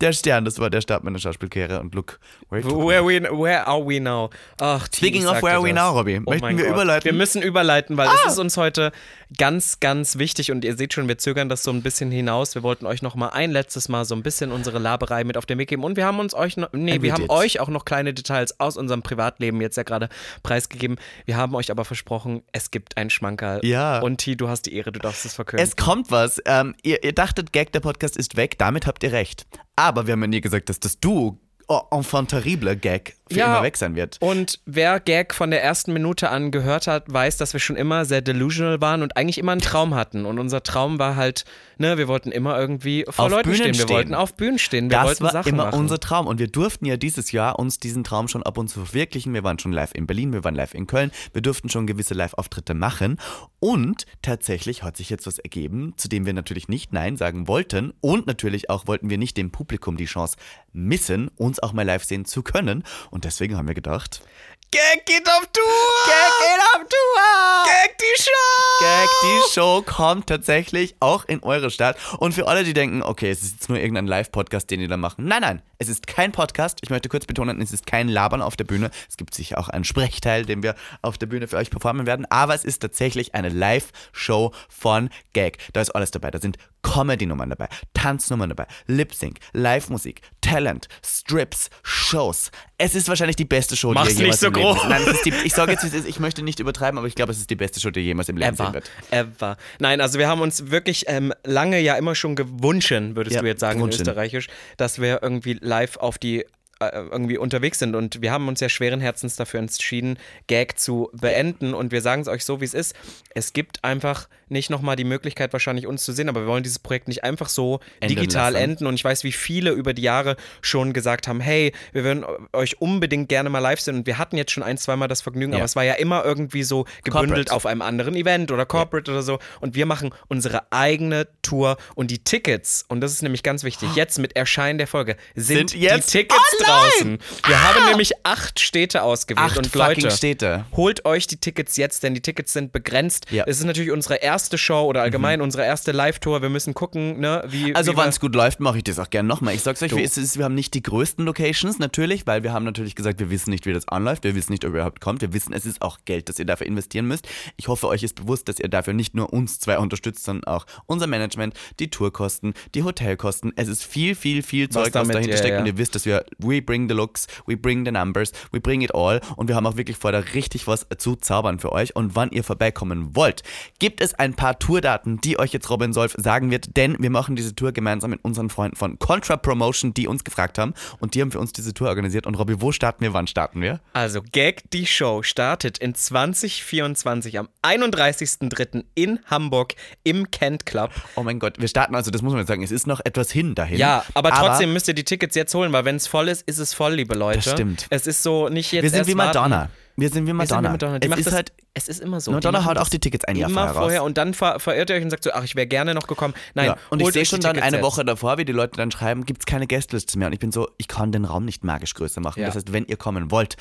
[0.01, 1.79] Der Stern, das war der Start meiner Schauspielkarriere.
[1.81, 2.19] Und look,
[2.51, 2.65] where.
[2.65, 4.29] Where, we, where are we now?
[4.61, 5.77] Ach, Speaking of where we das.
[5.85, 6.73] now, Robby, Oh möchten wir Gott.
[6.75, 7.05] überleiten?
[7.05, 8.91] Wir müssen überleiten, weil es ist uns heute
[9.39, 12.55] ganz, ganz wichtig und ihr seht schon, wir zögern das so ein bisschen hinaus.
[12.55, 15.47] Wir wollten euch noch mal ein letztes Mal so ein bisschen unsere Laberei mit auf
[15.47, 17.31] den Weg geben und wir haben uns euch noch, nee, And wir we haben did.
[17.31, 20.09] euch auch noch kleine Details aus unserem Privatleben jetzt ja gerade
[20.43, 20.97] preisgegeben.
[21.25, 23.61] Wir haben euch aber versprochen, es gibt einen Schmankerl.
[23.65, 24.01] Ja.
[24.01, 25.65] Und T, du hast die Ehre, du darfst es verkünden.
[25.65, 26.41] Es kommt was.
[26.47, 28.59] Ähm, ihr, ihr dachtet, Gag, der Podcast ist weg.
[28.59, 29.47] Damit habt ihr recht.
[29.77, 33.47] Aber wir haben ja nie gesagt, dass das Du, oh, enfant terrible Gag, für Ja.
[33.55, 34.19] immer weg sein wird.
[34.21, 38.05] Und wer Gag von der ersten Minute an gehört hat, weiß, dass wir schon immer
[38.05, 40.27] sehr delusional waren und eigentlich immer einen Traum hatten.
[40.27, 41.45] Und unser Traum war halt,
[41.79, 43.75] ne, wir wollten immer irgendwie vor Auf Leuten Bühnen stehen.
[43.75, 43.97] Wir stehen.
[43.97, 44.91] wollten auf Bühnen stehen.
[44.91, 45.79] Wir Das wollten war Sachen immer machen.
[45.81, 46.27] unser Traum.
[46.27, 49.33] Und wir durften ja dieses Jahr uns diesen Traum schon ab und zu verwirklichen.
[49.33, 51.11] Wir waren schon live in Berlin, wir waren live in Köln.
[51.33, 53.19] Wir durften schon gewisse Live-Auftritte machen.
[53.59, 57.95] Und tatsächlich hat sich jetzt was ergeben, zu dem wir natürlich nicht Nein sagen wollten.
[58.03, 60.37] Und natürlich auch wollten wir nicht dem Publikum die Chance
[60.75, 62.83] missen, uns auch mal live sehen zu können.
[63.15, 64.27] Und deswegen haben wir gedacht,
[64.75, 65.65] Gag geht auf Tour!
[66.05, 67.65] Gag geht auf Tour!
[67.65, 68.81] Gag die Show!
[68.81, 71.97] Gag, die Show kommt tatsächlich auch in eure Stadt.
[72.19, 74.97] Und für alle, die denken, okay, es ist jetzt nur irgendein Live-Podcast, den die da
[74.97, 75.27] machen.
[75.27, 76.81] Nein, nein, es ist kein Podcast.
[76.83, 78.91] Ich möchte kurz betonen, es ist kein Labern auf der Bühne.
[79.09, 82.27] Es gibt sicher auch einen Sprechteil, den wir auf der Bühne für euch performen werden.
[82.29, 85.59] Aber es ist tatsächlich eine Live-Show von Gag.
[85.73, 86.33] Da ist alles dabei.
[86.33, 92.51] Da sind Comedy-Nummern dabei, Tanznummern dabei, Lip-Sync, Live-Musik, Talent, Strips, Shows.
[92.79, 94.89] Es ist wahrscheinlich die beste Show, Mach's die ihr nicht jemals so groß.
[94.89, 97.57] Nein, die, ich sage jetzt, ich möchte nicht übertreiben, aber ich glaube, es ist die
[97.57, 98.91] beste Show, die jemals im Leben wird.
[99.11, 99.57] Ever.
[99.79, 103.49] Nein, also wir haben uns wirklich ähm, lange ja immer schon gewünschen, würdest Ja, du
[103.49, 104.03] jetzt sagen gewünschen.
[104.03, 106.45] in Österreichisch, dass wir irgendwie live auf die
[106.81, 111.73] irgendwie unterwegs sind und wir haben uns ja schweren Herzens dafür entschieden, Gag zu beenden
[111.73, 112.95] und wir sagen es euch so, wie es ist.
[113.35, 116.79] Es gibt einfach nicht nochmal die Möglichkeit, wahrscheinlich uns zu sehen, aber wir wollen dieses
[116.79, 118.65] Projekt nicht einfach so Enden digital lassen.
[118.65, 122.25] enden und ich weiß, wie viele über die Jahre schon gesagt haben, hey, wir würden
[122.53, 125.53] euch unbedingt gerne mal live sehen und wir hatten jetzt schon ein, zweimal das Vergnügen,
[125.53, 125.59] Ja.
[125.59, 127.53] aber es war ja immer irgendwie so gebündelt Corporate.
[127.53, 129.39] auf einem anderen Event oder Corporate oder so.
[129.61, 133.95] Und wir machen unsere eigene Tour und die Tickets, und das ist nämlich ganz wichtig,
[133.97, 136.41] jetzt mit Erscheinen der Folge, sind, Sind jetzt die Tickets!
[136.65, 137.19] Draußen.
[137.47, 139.47] Wir haben nämlich acht Städte ausgewählt.
[139.51, 140.65] Acht und Leute, Städte.
[140.77, 143.27] holt euch die Tickets jetzt, denn die Tickets sind begrenzt.
[143.31, 143.45] Ja.
[143.45, 143.51] Mhm.
[143.51, 146.43] Es ist natürlich unsere erste Show oder allgemein unsere erste Live-Tour.
[146.43, 147.75] Wir müssen gucken, ne, wie.
[147.75, 149.55] Also wenn es gut läuft, mache ich das auch gerne nochmal.
[149.55, 152.53] Ich sag's euch, wie es ist, wir haben nicht die größten Locations natürlich, weil wir
[152.53, 155.01] haben natürlich gesagt, wir wissen nicht, wie das anläuft, wir wissen nicht, ob ihr überhaupt
[155.01, 157.29] kommt, wir wissen, es ist auch Geld, das ihr dafür investieren müsst.
[157.57, 160.67] Ich hoffe, euch ist bewusst, dass ihr dafür nicht nur uns zwei unterstützt, sondern auch
[160.87, 163.53] unser Management, die Tourkosten, die Hotelkosten.
[163.57, 165.61] Es ist viel, viel, viel Zeug, was, damit- dahinter ja, steckt ja.
[165.61, 166.25] und ihr wisst, dass wir
[166.55, 169.67] we bring the looks, we bring the numbers, we bring it all und wir haben
[169.67, 173.43] auch wirklich vor, da richtig was zu zaubern für euch und wann ihr vorbeikommen wollt,
[173.79, 177.37] gibt es ein paar Tourdaten, die euch jetzt Robin Solf sagen wird, denn wir machen
[177.37, 181.21] diese Tour gemeinsam mit unseren Freunden von Contra Promotion, die uns gefragt haben und die
[181.21, 183.81] haben für uns diese Tour organisiert und Robby, wo starten wir, wann starten wir?
[183.93, 188.85] Also, Gag die Show startet in 2024 am 31.03.
[188.95, 190.91] in Hamburg im Kent Club.
[191.17, 193.31] Oh mein Gott, wir starten also, das muss man jetzt sagen, es ist noch etwas
[193.31, 193.79] hin dahin.
[193.79, 196.59] Ja, aber trotzdem müsst ihr die Tickets jetzt holen, weil wenn es voll ist, ist
[196.59, 197.39] es voll, liebe Leute.
[197.41, 197.87] Das stimmt.
[197.91, 199.39] Es ist so nicht jetzt wir sind wie warten.
[199.39, 199.71] Madonna.
[199.97, 200.69] Wir sind wie Wir sind Madonna.
[200.69, 200.99] wie Madonna.
[200.99, 202.33] Die es macht ist das, halt, es ist immer so.
[202.33, 203.77] Madonna haut auch die Tickets ein Jahr vorher raus.
[203.79, 206.07] vorher und dann ver verirrt ihr euch und sagt so, ach, ich wäre gerne noch
[206.09, 206.35] gekommen.
[206.55, 206.77] Nein, Ja.
[206.91, 207.81] Und ich sehe schon dann eine.
[207.83, 210.27] Woche davor, wie die Leute dann schreiben, gibt es keine Gästeliste mehr.
[210.29, 212.41] Und ich bin so, ich kann den Raum nicht magisch größer machen.
[212.41, 212.47] Ja.
[212.47, 213.57] Das heißt, wenn ihr kommen wollt,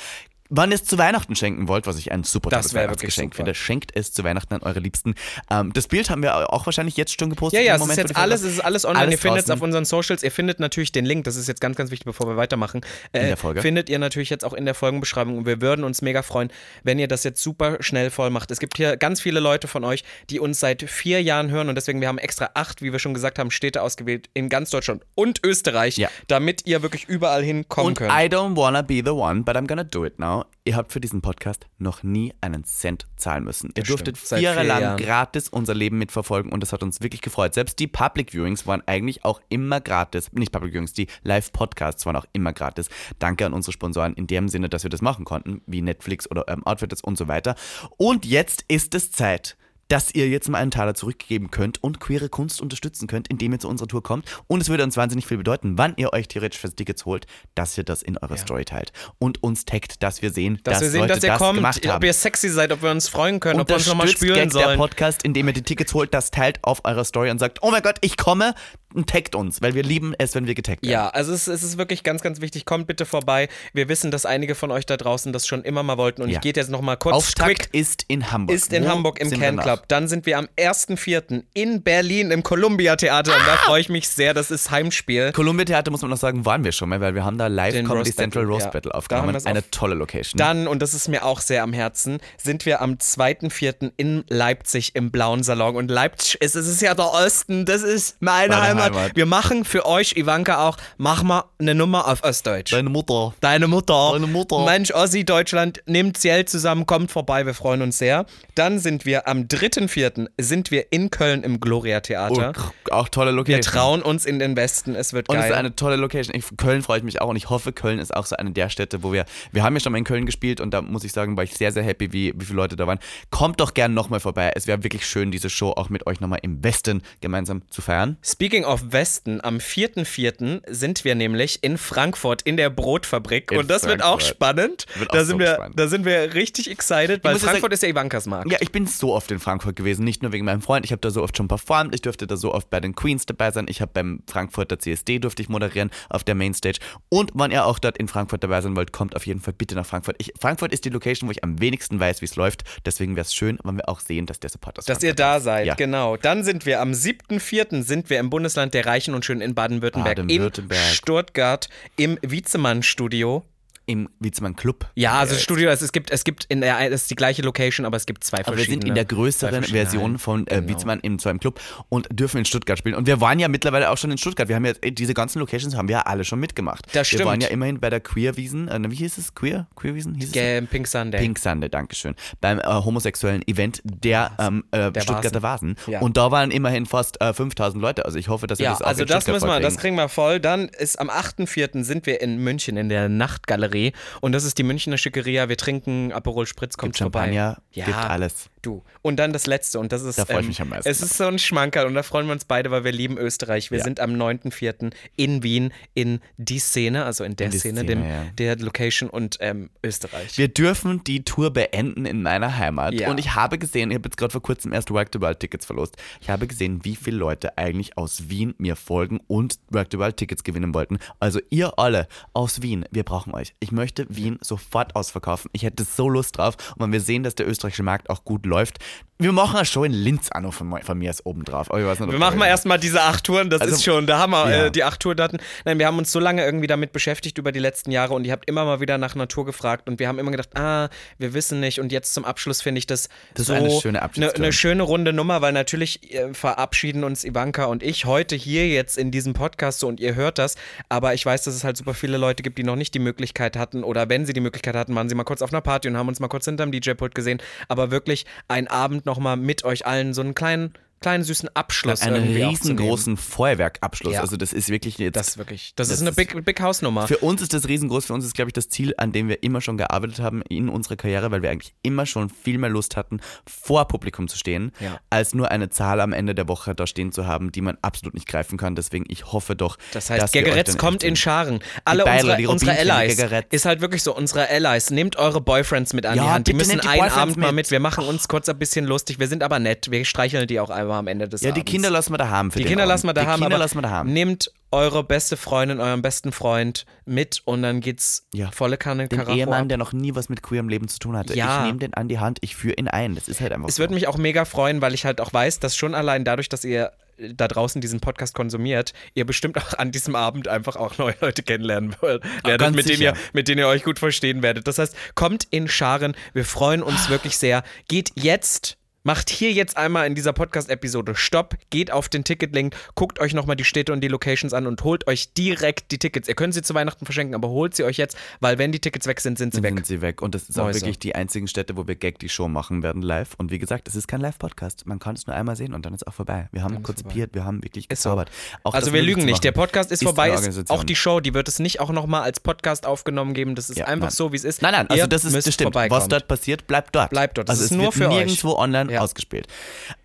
[0.55, 3.89] Wann ihr es zu Weihnachten schenken wollt, was ich ein super Das Weihnachtsgeschenk finde, schenkt
[3.95, 5.15] es zu Weihnachten an eure Liebsten.
[5.49, 7.59] Ähm, das Bild haben wir auch wahrscheinlich jetzt schon gepostet.
[7.59, 8.99] Ja, ja, es ist Moment, wo jetzt alles, es ist alles online.
[8.99, 10.21] Alles ihr findet es auf unseren Socials.
[10.21, 12.81] Ihr findet natürlich den Link, das ist jetzt ganz, ganz wichtig, bevor wir weitermachen.
[13.13, 13.61] Äh, In der Folge.
[13.61, 15.39] Findet ihr natürlich jetzt auch in der Folgenbeschreibung.
[15.39, 16.51] Und wir würden uns mega freuen,
[16.83, 18.51] wenn ihr das jetzt super schnell voll macht.
[18.51, 21.67] Es gibt hier ganz viele Leute von euch, die uns seit vier Jahren hören.
[21.67, 24.69] Und deswegen, wir haben extra acht, wie wir schon gesagt haben, Städte ausgewählt in ganz
[24.69, 26.09] Deutschland und Österreich, Ja.
[26.27, 28.11] damit ihr wirklich überall hinkommen Und könnt.
[28.11, 30.42] I don't wanna be the one, but I'm gonna do it now.
[30.65, 33.67] Ihr habt für diesen Podcast noch nie einen Cent zahlen müssen.
[33.69, 34.27] Ihr Das durftet stimmt.
[34.27, 34.97] Seit vier Jahre vier lang Jahren.
[34.97, 37.53] gratis unser Leben mitverfolgen und das hat uns wirklich gefreut.
[37.53, 40.31] Selbst die Public Viewings waren eigentlich auch immer gratis.
[40.31, 42.87] Nicht Public Viewings, die Live-Podcasts waren auch immer gratis.
[43.19, 46.45] Danke an unsere Sponsoren in dem Sinne, dass wir das machen konnten, wie Netflix oder
[46.47, 47.55] ähm, Outfitters und so weiter.
[47.97, 52.29] Und jetzt ist es Zeit dass ihr jetzt mal einen Taler zurückgeben könnt und queere
[52.29, 54.25] Kunst unterstützen könnt, indem ihr zu unserer Tour kommt.
[54.47, 57.77] Und es würde uns wahnsinnig viel bedeuten, wann ihr euch theoretisch für Tickets holt, dass
[57.77, 60.89] ihr das in eurer Story teilt und uns taggt, dass wir sehen, dass dass, wir
[60.89, 62.05] sehen, Leute dass ihr das kommt, gemacht ob haben.
[62.05, 64.63] ihr sexy seid, ob wir uns freuen können, ob wir uns nochmal spüren Gag der
[64.63, 64.77] sollen.
[64.77, 67.81] Podcast, indem ihr die Tickets holt, das teilt auf eurer Story und sagt, oh mein
[67.81, 68.55] Gott, ich komme
[68.93, 70.91] und taggt uns, weil wir lieben es, wenn wir getaggt werden.
[70.91, 72.65] Ja, also es, es ist wirklich ganz, ganz wichtig.
[72.65, 73.49] Kommt bitte vorbei.
[73.73, 76.21] Wir wissen, dass einige von euch da draußen das schon immer mal wollten.
[76.21, 76.35] Und Ja.
[76.37, 77.69] ich gehe jetzt nochmal kurz Auftakt quick.
[77.73, 78.55] ist in Hamburg.
[78.55, 79.57] Ist in Wo Hamburg im Can?
[79.57, 79.83] Club.
[79.87, 81.43] Dann sind wir am 1.4.
[81.53, 83.33] in Berlin im Columbia Theater.
[83.35, 83.57] Und da Ah!
[83.65, 84.33] freue ich mich sehr.
[84.33, 85.31] Das ist Heimspiel.
[85.31, 87.73] Columbia Theater muss man noch sagen, waren wir schon mal, weil wir haben da live
[87.73, 88.71] Den Comedy Roast Central Battle, Roast ja.
[88.71, 89.35] Battle aufgenommen.
[89.45, 90.37] Eine auf- tolle Location.
[90.37, 93.91] Dann, und das ist mir auch sehr am Herzen, sind wir am 2.4.
[93.97, 95.75] in Leipzig im Blauen Salon.
[95.75, 98.99] Und Leipzig ist, es ist ja der Osten, das ist meine, Meine Heimat.
[98.99, 99.15] Heimat.
[99.15, 102.71] Wir machen für euch, Ivanka, auch, mach mal eine Nummer auf Ostdeutsch.
[102.71, 103.33] Deine Mutter.
[103.41, 104.11] Deine Mutter.
[104.13, 104.65] Deine Mutter.
[104.65, 108.25] Mensch, Ossi, Deutschland, nimmt Geld zusammen, kommt vorbei, wir freuen uns sehr.
[108.55, 110.27] Dann sind wir am 3.4.
[110.39, 112.53] sind wir in Köln im Gloria Theater.
[112.57, 113.57] Oh, auch tolle Location.
[113.57, 115.51] wir trauen uns in den Westen, es wird Und es geil.
[115.51, 116.35] ist eine tolle Location.
[116.35, 118.69] Ich, Köln freue ich mich auch und ich hoffe, Köln ist auch so eine der
[118.69, 121.11] Städte, wo wir, wir haben ja schon mal in Köln gespielt und da muss ich
[121.11, 122.99] sagen, war ich sehr, sehr happy, wie, wie viele Leute da waren.
[123.29, 124.51] Kommt doch gern nochmal vorbei.
[124.55, 128.17] Es wäre wirklich schön, diese Show auch mit euch nochmal im Westen gemeinsam zu feiern.
[128.23, 130.61] Speaking of Westen, am 4.4.
[130.67, 134.29] sind wir nämlich in Frankfurt in der Brotfabrik In und das wird auch Frankfurt.
[134.29, 134.85] spannend.
[134.95, 135.79] Wird da, auch sind so wir, spannend.
[135.79, 138.51] da sind wir richtig excited, weil Frankfurt sagen- ist ja Ivankas Markt.
[138.51, 140.85] Ja, ich bin so oft in Frankfurt gewesen, nicht nur wegen meinem Freund.
[140.85, 143.25] Ich habe da so oft schon performt, ich durfte da so oft bei den Queens
[143.25, 143.65] dabei sein.
[143.69, 146.79] Ich habe beim Frankfurter CSD durfte ich moderieren auf der Mainstage.
[147.09, 149.75] Und wenn ihr auch dort in Frankfurt dabei sein wollt, kommt auf jeden Fall bitte
[149.75, 150.15] nach Frankfurt.
[150.19, 152.63] Ich, Frankfurt ist die Location, wo ich am wenigsten weiß, wie es läuft.
[152.85, 155.19] Deswegen wäre es schön, wenn wir auch sehen, dass der Support aus Dass ihr Frankfurt
[155.19, 155.43] da ist.
[155.43, 155.75] seid, Ja.
[155.75, 156.17] genau.
[156.17, 157.83] Dann sind wir am 7.4.
[157.83, 160.15] sind wir im Bundesland der Reichen und Schön in Baden-Württemberg.
[160.17, 160.89] Baden-Württemberg.
[160.89, 163.43] In Stuttgart im Wiezemann-Studio.
[163.85, 164.85] Im Wietzmann Club.
[164.95, 167.41] Ja, also Äh, Studio, es, es gibt, es gibt in der, es ist die gleiche
[167.41, 168.81] Location, aber es gibt zwei Aber wir verschiedene.
[168.83, 170.69] sind in der größeren verschiedene Version von äh, Genau.
[170.69, 172.95] Wietzmann im zwar im Club und dürfen in Stuttgart spielen.
[172.95, 174.47] Und wir waren ja mittlerweile auch schon in Stuttgart.
[174.47, 176.85] Wir haben ja äh, diese ganzen Locations haben wir ja alle schon mitgemacht.
[176.93, 177.43] Das Wir waren stimmt.
[177.43, 178.69] ja immerhin bei der Queer Wiesen.
[178.69, 179.35] Äh, wie hieß es?
[179.35, 179.67] Queer?
[179.75, 180.15] Queer Wiesen?
[180.15, 180.31] Hieß es?
[180.31, 181.19] Ge- Pink Sunday.
[181.19, 182.15] Pink Sunday, Dankeschön.
[182.39, 185.75] Beim äh, homosexuellen Event der, ähm, äh, Der Stuttgarter Vasen.
[185.87, 185.99] Ja.
[185.99, 188.05] Und da waren immerhin fast äh, 5000 Leute.
[188.05, 189.77] Also ich hoffe, dass wir Ja, das auch also in das Stuttgart müssen wir, das
[189.77, 190.39] kriegen wir voll.
[190.39, 191.83] Dann ist am 8.4.
[191.83, 193.72] sind wir in München in der Nachtgalerie
[194.21, 195.49] und das ist die Münchner Schickeria.
[195.49, 197.61] Wir trinken Aperol Spritz, kommt Gibt Champagner, vorbei.
[197.73, 198.49] Ja, gibt alles.
[198.61, 198.83] du.
[199.01, 201.01] Und dann das letzte und das ist Da freu ich ähm, mich am meisten Es
[201.01, 203.71] ist so ein Schmankerl und da freuen wir uns beide, weil wir lieben Österreich.
[203.71, 203.83] Wir Ja.
[203.83, 204.93] sind am 9.4.
[205.15, 208.23] in Wien in die Szene, also in der In Szene, Szene, dem, ja.
[208.37, 210.37] der Location und ähm, Österreich.
[210.37, 212.93] Wir dürfen die Tour beenden in meiner Heimat.
[212.93, 213.09] Ja.
[213.09, 215.65] Und ich habe gesehen, ich habe jetzt gerade vor kurzem erst Work the World Tickets
[215.65, 215.97] verlost.
[216.21, 220.17] Ich habe gesehen, wie viele Leute eigentlich aus Wien mir folgen und Work the World
[220.17, 220.99] Tickets gewinnen wollten.
[221.19, 223.53] Also ihr alle aus Wien, wir brauchen euch.
[223.63, 225.49] Ich möchte Wien sofort ausverkaufen.
[225.53, 226.55] Ich hätte so Lust drauf.
[226.75, 228.77] Und wenn wir sehen, dass der österreichische Markt auch gut läuft,
[229.19, 231.69] wir machen eine Show in Linz an von, mir- von mir ist oben drauf.
[231.69, 234.65] Wir machen mal erstmal diese acht Touren, das Also, ist schon, da haben wir ja.
[234.65, 235.39] äh, die acht Tourdaten.
[235.63, 238.33] Nein, wir haben uns so lange irgendwie damit beschäftigt über die letzten Jahre und ihr
[238.33, 241.33] habt immer mal wieder nach einer Tour gefragt und wir haben immer gedacht, ah, wir
[241.33, 244.51] wissen nicht und jetzt zum Abschluss finde ich das, Das so eine schöne eine, eine
[244.51, 249.11] schöne runde Nummer, weil natürlich äh, verabschieden uns Ivanka und ich heute hier jetzt in
[249.11, 250.55] diesem Podcast so und ihr hört das,
[250.89, 253.52] aber ich weiß, dass es halt super viele Leute gibt, die noch nicht die Möglichkeit
[253.57, 255.97] hatten oder wenn sie die Möglichkeit hatten, waren sie mal kurz auf einer Party und
[255.97, 260.13] haben uns mal kurz hinterm DJ-Pult gesehen, aber wirklich ein Abend nochmal mit euch allen
[260.13, 262.79] so einen kleinen, kleinen süßen Abschluss einen irgendwie aufzunehmen.
[262.79, 264.13] riesengroßen Feuerwerkabschluss.
[264.13, 264.21] Ja.
[264.21, 266.81] Also das ist wirklich jetzt Das ist wirklich, das, Das ist eine Big, Big House
[266.81, 267.07] Nummer.
[267.07, 268.05] Für uns ist das riesengroß.
[268.05, 270.69] Für uns ist, glaube ich, das Ziel, an dem wir immer schon gearbeitet haben in
[270.69, 274.71] unserer Karriere, weil wir eigentlich immer schon viel mehr Lust hatten, vor Publikum zu stehen,
[274.79, 274.99] Ja.
[275.09, 278.13] als nur eine Zahl am Ende der Woche da stehen zu haben, die man absolut
[278.13, 278.75] nicht greifen kann.
[278.75, 281.59] Deswegen, ich hoffe doch, Das heißt, dass dann kommt in Scharen.
[281.85, 283.19] Alle Beiler, unsere, unsere Allies.
[283.51, 284.89] Ist halt wirklich so, unsere Allies.
[284.89, 286.47] Nehmt eure Boyfriends mit an Ja, die Hand.
[286.47, 287.65] Die müssen einen Abend mal mit.
[287.65, 287.71] mit.
[287.71, 289.19] Wir machen uns kurz ein bisschen lustig.
[289.19, 289.89] Wir sind aber nett.
[289.91, 291.71] Wir streicheln die auch einfach aber am Ende des Ja, die Abends.
[291.71, 292.51] Kinder lassen wir da haben.
[292.51, 292.91] Für Die den Kinder Abend.
[292.93, 294.13] lassen wir da die haben, Kinder lassen wir da haben.
[294.13, 298.49] nehmt eure beste Freundin, euren besten Freund mit und dann geht's Ja.
[298.51, 299.67] volle Kanne Den Karacho Ehemann, ab.
[299.69, 301.35] der noch nie was mit queerem Leben zu tun hatte.
[301.35, 301.59] Ja.
[301.61, 303.13] Ich nehme den an die Hand, ich führe ihn ein.
[303.15, 303.79] Das ist halt einfach Es so.
[303.83, 306.63] würde mich auch mega freuen, weil ich halt auch weiß, dass schon allein dadurch, dass
[306.65, 306.91] ihr
[307.35, 311.43] da draußen diesen Podcast konsumiert, ihr bestimmt auch an diesem Abend einfach auch neue Leute
[311.43, 314.67] kennenlernen werdet, ganz mit denen, ihr, mit denen ihr euch gut verstehen werdet.
[314.67, 317.61] Das heißt, kommt in Scharen, wir freuen uns wirklich sehr.
[317.87, 323.19] Geht jetzt Macht hier jetzt einmal in dieser Podcast-Episode Stopp, geht auf den Ticketlink, guckt
[323.19, 326.29] euch nochmal die Städte und die Locations an und holt euch direkt die Tickets.
[326.29, 329.05] Ihr könnt sie zu Weihnachten verschenken, aber holt sie euch jetzt, weil wenn die Tickets
[329.05, 329.73] weg sind, sind sie weg.
[329.75, 330.21] sind sie weg.
[330.21, 330.79] Und das ist auch Mäuse.
[330.79, 333.33] wirklich die einzigen Städte, wo wir Gag die Show machen werden live.
[333.37, 334.85] Und wie gesagt, es ist kein Live-Podcast.
[334.85, 336.47] Man kann es nur einmal sehen und dann ist auch vorbei.
[336.53, 338.11] Wir haben konzipiert, wir haben wirklich Ist so.
[338.11, 338.31] gezaubert.
[338.63, 339.43] Auch Also wir lügen nicht.
[339.43, 340.29] Der Podcast ist, eine vorbei.
[340.29, 343.55] Ist auch die Show, die wird es nicht auch nochmal als Podcast aufgenommen geben.
[343.55, 344.15] Das ist Ja, einfach nein.
[344.15, 344.61] so, wie es ist.
[344.61, 345.75] Nein, nein, also Ihr das ist das stimmt.
[345.75, 347.09] Was dort passiert, bleibt dort.
[347.09, 347.49] Bleibt dort.
[347.49, 348.15] Das also ist es nur für euch.
[348.15, 349.01] nirgendwo online Ja.
[349.01, 349.47] ausgespielt.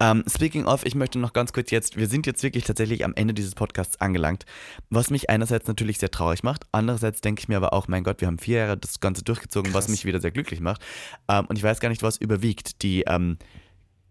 [0.01, 3.15] Ähm, speaking of, ich möchte noch ganz kurz jetzt, wir sind jetzt wirklich tatsächlich am
[3.15, 4.45] Ende dieses Podcasts angelangt,
[4.91, 8.21] was mich einerseits natürlich sehr traurig macht, andererseits denke ich mir aber auch, mein Gott,
[8.21, 10.83] wir haben vier Jahre das Ganze durchgezogen, was mich wieder sehr glücklich macht.
[11.29, 12.83] Ähm, und ich weiß gar nicht, was überwiegt.
[12.83, 13.39] Die ähm,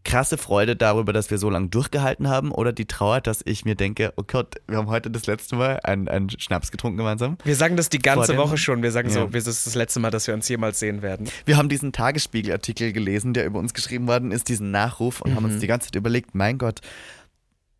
[0.03, 3.75] krasse Freude darüber, dass wir so lange durchgehalten haben oder die Trauer, dass ich mir
[3.75, 7.37] denke, oh Gott, wir haben heute das letzte Mal einen, einen Schnaps getrunken gemeinsam.
[7.43, 8.81] Wir sagen das die ganze dem- Woche schon.
[8.83, 9.15] Wir sagen Ja.
[9.15, 11.27] so, das ist das letzte Mal, dass wir uns jemals sehen werden.
[11.45, 15.43] Wir haben diesen Tagesspiegel-Artikel gelesen, der über uns geschrieben worden ist, diesen Nachruf und haben
[15.45, 15.51] Mhm.
[15.51, 16.79] uns die ganze Zeit überlegt, mein Gott,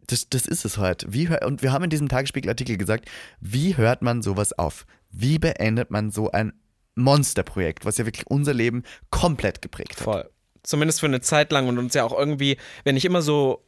[0.08, 1.12] das, das ist es heute.
[1.14, 3.06] Wie, und wir haben in diesem Tagesspiegel-Artikel gesagt,
[3.40, 4.86] wie hört man sowas auf?
[5.12, 6.52] Wie beendet man so ein
[6.96, 10.04] Monsterprojekt, was ja wirklich unser Leben komplett geprägt hat?
[10.04, 10.30] Voll.
[10.68, 13.64] Zumindest für eine Zeit lang und uns ja auch irgendwie, wenn ich immer so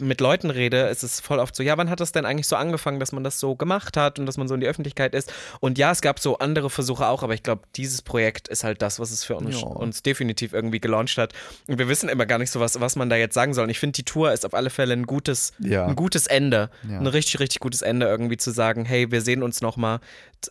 [0.00, 2.54] mit Leuten rede, ist es voll oft so, ja, wann hat das denn eigentlich so
[2.54, 5.32] angefangen, dass man das so gemacht hat und dass man so in die Öffentlichkeit ist?
[5.60, 8.80] Und ja, es gab so andere Versuche auch, aber ich glaube, dieses Projekt ist halt
[8.82, 11.32] das, was es für uns, uns definitiv irgendwie gelauncht hat.
[11.66, 13.64] Und wir wissen immer gar nicht so was, was man da jetzt sagen soll.
[13.64, 15.86] Und ich finde, die Tour ist auf alle Fälle ein gutes, Ja.
[15.86, 16.70] ein gutes Ende.
[16.88, 17.00] Ja.
[17.00, 19.98] Ein richtig, richtig gutes Ende, irgendwie zu sagen, hey, wir sehen uns nochmal.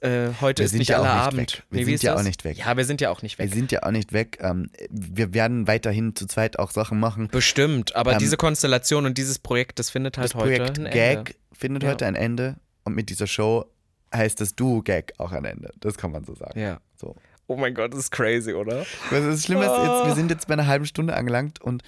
[0.01, 1.39] Äh, heute Wir ist nicht ja aller Abend.
[1.39, 1.63] weg.
[1.69, 2.21] Wir wie sind ja das?
[2.21, 2.57] auch nicht weg.
[2.57, 3.49] Ja, wir sind ja auch nicht weg.
[3.49, 4.37] Wir sind ja auch nicht weg.
[4.41, 7.29] Ähm, wir werden weiterhin zu zweit auch Sachen machen.
[7.29, 10.85] Bestimmt, aber Ähm, diese Konstellation und dieses Projekt, das findet halt das heute Projekt ein
[10.87, 10.91] Ende.
[10.91, 11.89] Gag findet Ja.
[11.91, 13.65] heute ein Ende und mit dieser Show
[14.13, 15.71] heißt das Duo-Gag auch ein Ende.
[15.79, 16.59] Das kann man so sagen.
[16.59, 16.79] Ja.
[16.99, 17.15] So.
[17.47, 18.85] Oh mein Gott, das ist crazy, oder?
[19.09, 21.81] Das Schlimme ist, jetzt, wir sind jetzt bei einer halben Stunde angelangt und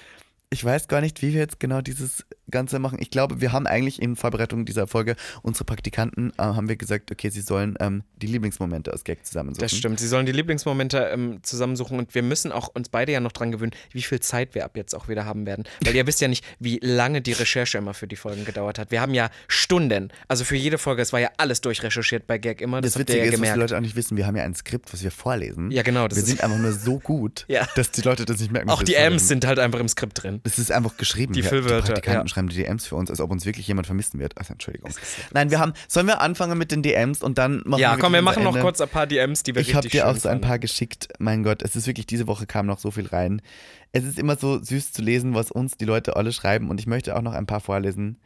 [0.50, 2.98] ich weiß gar nicht, wie wir jetzt genau dieses Ganze machen.
[3.02, 7.12] Ich glaube, wir haben eigentlich in Vorbereitung dieser Folge unsere Praktikanten, äh, haben wir gesagt,
[7.12, 9.62] okay, sie sollen ähm, die Lieblingsmomente aus Gag zusammensuchen.
[9.62, 10.00] Das stimmt.
[10.00, 13.52] Sie sollen die Lieblingsmomente ähm, zusammensuchen und wir müssen auch uns beide ja noch dran
[13.52, 15.66] gewöhnen, wie viel Zeit wir ab jetzt auch wieder haben werden.
[15.84, 18.92] Weil ihr wisst ja nicht, wie lange die Recherche immer für die Folgen gedauert hat.
[18.92, 20.10] Wir haben ja Stunden.
[20.28, 22.82] Also für jede Folge, es war ja alles durchrecherchiert bei Gag immer.
[22.82, 23.58] Das, Das Witzige ja ist, was die gemerkt.
[23.60, 25.72] Leute auch nicht wissen, wir haben ja ein Skript, was wir vorlesen.
[25.72, 27.68] Ja, genau, wir sind einfach nur so gut, Ja.
[27.76, 28.70] dass die Leute das nicht merken.
[28.70, 30.42] auch die M's sind halt einfach im Skript drin.
[30.44, 31.34] Es ist einfach geschrieben.
[31.34, 32.02] Die Füllwörter, Die
[32.40, 32.50] Ja.
[32.50, 34.38] schreiben die DMs für uns, als ob uns wirklich jemand vermissen wird.
[34.38, 34.92] Also Entschuldigung.
[35.34, 35.74] Nein, wir haben.
[35.88, 38.50] Sollen wir anfangen mit den DMs und dann machen Ja, wir komm, wir machen unser
[38.50, 38.64] noch Ende?
[38.66, 41.10] kurz ein paar DMs, die wir Ich habe dir auch so ein paar geschickt.
[41.20, 43.42] Mein Gott, es ist wirklich, diese Woche kam noch so viel rein.
[43.92, 46.88] Es ist immer so süß zu lesen, was uns die Leute alle schreiben und ich
[46.88, 48.18] möchte auch noch ein paar vorlesen.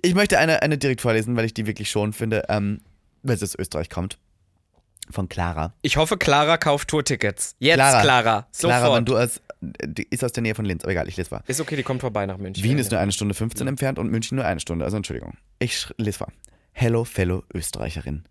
[0.00, 2.80] Ich möchte eine, eine direkt vorlesen, weil ich die wirklich schon finde, ähm,
[3.22, 4.18] weil es aus Österreich kommt.
[5.10, 5.72] Von Clara.
[5.82, 7.56] Ich hoffe, Clara kauft Tourtickets.
[7.58, 8.02] Jetzt, Clara.
[8.02, 8.46] Clara.
[8.52, 8.78] Sofort.
[8.80, 9.40] Clara, wenn du die
[10.10, 11.42] ist aus der Nähe von Linz, aber egal, ich lese vor.
[11.46, 12.62] ist okay, die kommt vorbei nach München.
[12.62, 15.34] Wien ist nur eine Stunde 15 entfernt und München nur eine Stunde, also Entschuldigung.
[15.58, 16.32] Ich lese vor.
[16.72, 18.22] Hello, fellow Österreicherin.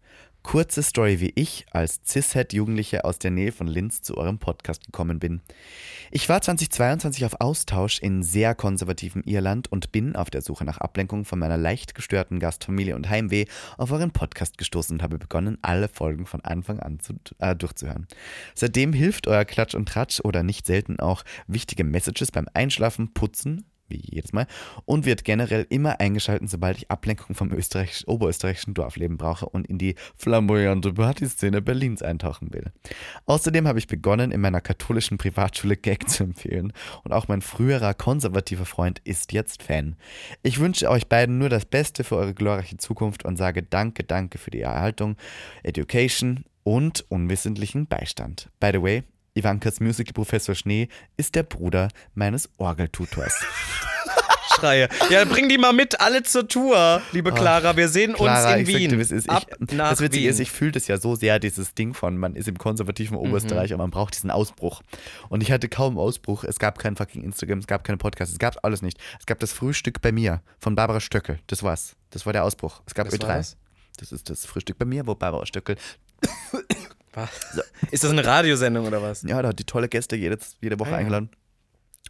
[0.48, 5.20] Kurze Story, wie ich als Cis-Het-Jugendliche aus der Nähe von Linz zu eurem Podcast gekommen
[5.20, 5.42] bin.
[6.10, 10.78] Ich war 2022 auf Austausch in sehr konservativem Irland und bin auf der Suche nach
[10.78, 13.44] Ablenkung von meiner leicht gestörten Gastfamilie und Heimweh
[13.78, 18.08] auf euren Podcast gestoßen und habe begonnen, alle Folgen von Anfang an zu, äh, durchzuhören.
[18.56, 23.66] Seitdem hilft euer Klatsch und Tratsch oder nicht selten auch wichtige Messages beim Einschlafen, Putzen,
[23.90, 24.48] wie jedes Mal,
[24.86, 29.78] und wird generell immer eingeschalten, sobald ich Ablenkung vom österreichisch, oberösterreichischen Dorfleben brauche und in
[29.78, 32.72] die flamboyante Partyszene Berlins eintauchen will.
[33.26, 36.74] Außerdem habe ich begonnen, in meiner katholischen Privatschule Gag zu empfehlen
[37.04, 39.96] und auch mein früherer konservativer Freund ist jetzt Fan.
[40.44, 44.38] Ich wünsche euch beiden nur das Beste für eure glorreiche Zukunft und sage Danke, danke
[44.38, 45.18] für die Erhaltung,
[45.64, 48.50] Education und unwissentlichen Beistand.
[48.60, 49.04] By the way,
[49.38, 53.34] Ivankas Musical Professor Schnee ist der Bruder meines Orgeltutors.
[54.56, 54.90] Schreie.
[55.12, 57.78] Ja, bring die mal mit, alle zur Tour, liebe Clara.
[57.78, 59.00] Wir sehen Clara, uns in sag Wien.
[59.00, 59.30] es ist.
[59.30, 60.30] Ab Ich, nach das Witzige Wien.
[60.32, 63.24] ist, ich fühle das ja so sehr, dieses Ding von, man ist im konservativen Mhm.
[63.26, 64.82] Oberösterreich und man braucht diesen Ausbruch.
[65.30, 66.44] Und ich hatte kaum Ausbruch.
[66.44, 68.98] Es gab kein fucking Instagram, es gab keine Podcasts, es gab alles nicht.
[69.20, 71.38] Es gab das Frühstück bei mir von Barbara Stöckel.
[71.48, 71.96] Das war's.
[72.10, 72.82] Das war der Ausbruch.
[72.88, 73.28] Es gab Das Ö3.
[73.28, 73.58] war das?
[73.98, 75.76] Das ist das Frühstück bei mir, wo Barbara Stöckel,
[77.18, 77.64] Was?
[77.92, 79.24] Ist das eine Radiosendung oder was?
[79.24, 80.98] ja, da hat die tolle Gäste jede, jede Woche Ah, ja.
[80.98, 81.30] eingeladen.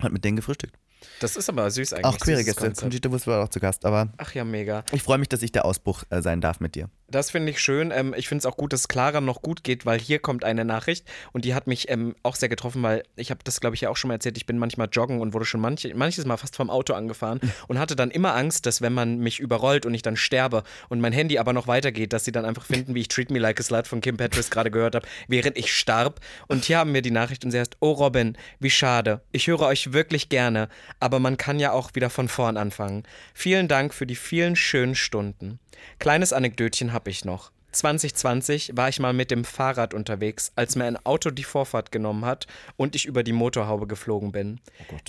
[0.01, 0.75] Hat mit denen gefrühstückt.
[1.21, 2.05] Das ist aber süß eigentlich.
[2.05, 2.61] Auch queere Gäste.
[2.61, 2.81] Konzept.
[2.81, 4.83] Conchita Wurst war auch zu Gast, aber Ach ja, mega.
[4.91, 6.89] ich freue mich, dass ich der Ausbruch äh, sein darf mit dir.
[7.09, 7.91] Das finde ich schön.
[7.91, 10.65] Ähm, ich finde es auch gut, dass Clara noch gut geht, weil hier kommt eine
[10.65, 13.81] Nachricht und die hat mich ähm, auch sehr getroffen, weil ich habe das, glaube ich,
[13.81, 14.35] ja auch schon mal erzählt.
[14.35, 17.39] Ich bin manchmal joggen und wurde schon manche, manches Mal fast vom Auto angefahren
[17.69, 20.99] und hatte dann immer Angst, dass wenn man mich überrollt und ich dann sterbe und
[20.99, 23.61] mein Handy aber noch weitergeht, dass sie dann einfach finden, wie ich Treat Me Like
[23.61, 26.19] a Slut von Kim Petras gerade gehört habe, während ich starb.
[26.47, 29.21] Und hier haben wir die Nachricht und sie heißt, oh Robin, wie schade.
[29.31, 30.67] Ich höre euch wirklich gerne,
[30.99, 33.03] aber man kann ja auch wieder von vorn anfangen.
[33.33, 35.59] Vielen Dank für die vielen schönen Stunden.
[35.99, 37.51] Kleines Anekdötchen habe ich noch.
[37.73, 42.25] 2020 war ich mal mit dem Fahrrad unterwegs, als mir ein Auto die Vorfahrt genommen
[42.25, 44.59] hat und ich über die Motorhaube geflogen bin.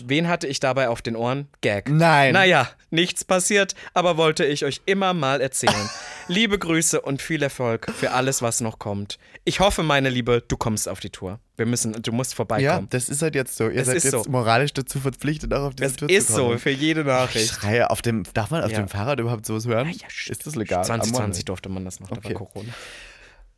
[0.05, 1.49] Wen hatte ich dabei auf den Ohren?
[1.63, 1.89] Gag.
[1.89, 2.35] Nein.
[2.35, 5.89] Naja, nichts passiert, aber wollte ich euch immer mal erzählen.
[6.29, 9.19] Liebe Grüße und viel Erfolg für alles, was noch kommt.
[9.49, 11.41] Ich hoffe, meine Liebe, du kommst auf die Tour.
[11.57, 12.87] Wir müssen, du musst Ja, vorbeikommen.
[12.91, 13.65] das ist halt jetzt so.
[13.71, 14.31] Ihr Es seid ist jetzt so.
[14.31, 16.59] moralisch dazu verpflichtet, auch auf diese das Tour ist zu so, kommen.
[16.59, 17.49] für jede Ich Nachricht.
[17.55, 18.79] schreie auf dem, darf man auf Ja.
[18.79, 19.89] dem Fahrrad überhaupt sowas hören?
[19.89, 20.85] Ja, ist das legal?
[20.85, 22.35] 2020 durfte man das noch, da Okay.
[22.35, 22.69] war Corona.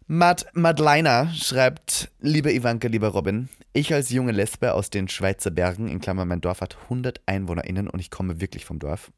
[0.06, 5.88] Matt Madleiner schreibt, liebe Ivanka, lieber Robin, ich als junge Lesbe aus den Schweizer Bergen,
[5.88, 9.10] in Klammern mein Dorf hat 100 EinwohnerInnen und ich komme wirklich vom Dorf.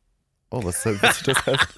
[0.53, 1.69] Oh, was soll was das heißt?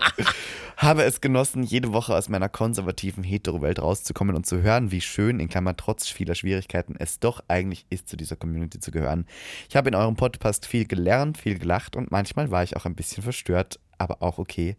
[0.76, 5.38] Habe es genossen, jede Woche aus meiner konservativen Hetero-Welt rauszukommen und zu hören, wie schön,
[5.38, 9.26] in Klammern trotz vieler Schwierigkeiten, es doch eigentlich ist, zu dieser Community zu gehören.
[9.68, 12.96] Ich habe in eurem Podcast viel gelernt, viel gelacht und manchmal war ich auch ein
[12.96, 14.76] bisschen verstört, aber auch okay.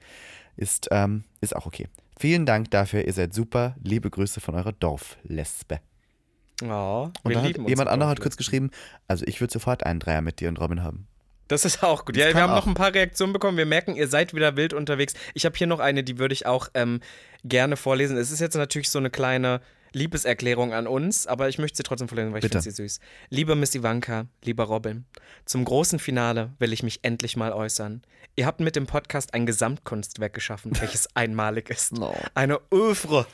[0.58, 1.88] Ist, ähm, ist auch okay.
[2.20, 3.76] Vielen Dank dafür, ihr seid super.
[3.82, 5.80] Liebe Grüße von eurer Dorflesbe.
[6.62, 8.72] Oh, Und wir hat lieben uns jemand anderer hat kurz geschrieben,
[9.08, 11.08] also ich würde sofort einen Dreier mit dir und Robin haben.
[11.48, 12.18] Das ist auch gut.
[12.18, 12.68] Ja, wir haben noch auch.
[12.68, 13.58] ein paar Reaktionen bekommen.
[13.58, 15.14] Wir merken, ihr seid wieder wild unterwegs.
[15.34, 17.02] Ich habe hier noch eine, die würde ich auch ähm,
[17.44, 18.18] gerne vorlesen.
[18.18, 19.62] Es ist jetzt natürlich so eine kleine
[19.94, 22.62] Liebeserklärung an uns, aber ich möchte sie trotzdem vorlesen, weil ich Bitte.
[22.62, 23.00] finde sie süß.
[23.30, 25.06] Liebe Miss Ivanka, lieber Robin,
[25.46, 28.02] zum großen Finale will ich mich endlich mal äußern.
[28.36, 31.94] Ihr habt mit dem Podcast ein Gesamtkunstwerk geschaffen, welches einmalig ist.
[31.94, 32.14] No.
[32.34, 33.26] Eine Oeuvre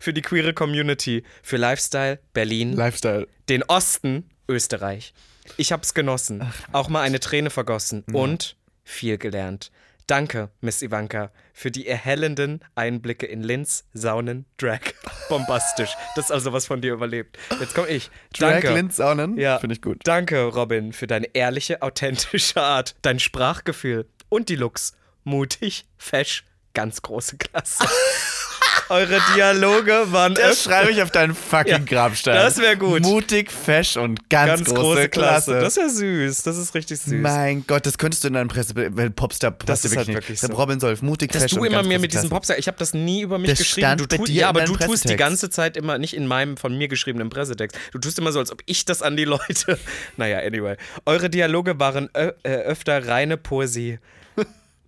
[0.00, 3.26] für die queere Community, für Lifestyle, Berlin, Lifestyle.
[3.48, 5.14] den Osten Österreich.
[5.56, 9.70] Ich hab's genossen, auch mal eine Träne vergossen und viel gelernt.
[10.06, 14.80] Danke, Miss Ivanka, für die erhellenden Einblicke in Linz, Saunen, Drag.
[15.30, 15.94] Bombastisch.
[16.14, 17.38] Das ist also was von dir überlebt.
[17.58, 18.10] Jetzt komm ich.
[18.34, 18.74] Drag Danke.
[18.74, 19.38] Linz Saunen?
[19.38, 19.58] Ja.
[19.58, 20.00] Finde ich gut.
[20.04, 24.92] Danke, Robin, für deine ehrliche, authentische Art, dein Sprachgefühl und die Looks.
[25.22, 27.86] Mutig, fesch, ganz große Klasse.
[28.88, 32.34] Eure Dialoge waren Das schreibe ich auf deinen fucking Ja, Grabstein.
[32.34, 33.02] das wär gut.
[33.02, 35.52] Mutig, fesch und ganz, ganz große, Klasse.
[35.52, 35.60] Klasse.
[35.60, 36.42] Das ist ja süß.
[36.42, 37.14] Das ist richtig süß.
[37.14, 38.74] mein Gott, das könntest du in deinem Presse,
[39.10, 40.16] Popstar Das ist halt nicht.
[40.16, 40.52] wirklich so.
[40.52, 42.30] Robin Solf, mutig, dass fesch du und immer mir große mit diesem.
[42.30, 43.86] Popstar, ich habe das nie über mich Das geschrieben.
[43.86, 46.26] stand Du bei tu, dir ja, aber du tust die ganze Zeit immer nicht in
[46.26, 47.76] meinem von mir geschriebenen Pressetext.
[47.92, 49.78] Du tust immer so, als ob ich das an die Leute.
[50.16, 50.76] Naja, anyway.
[51.06, 53.98] Eure Dialoge waren äh, öfter reine Poesie.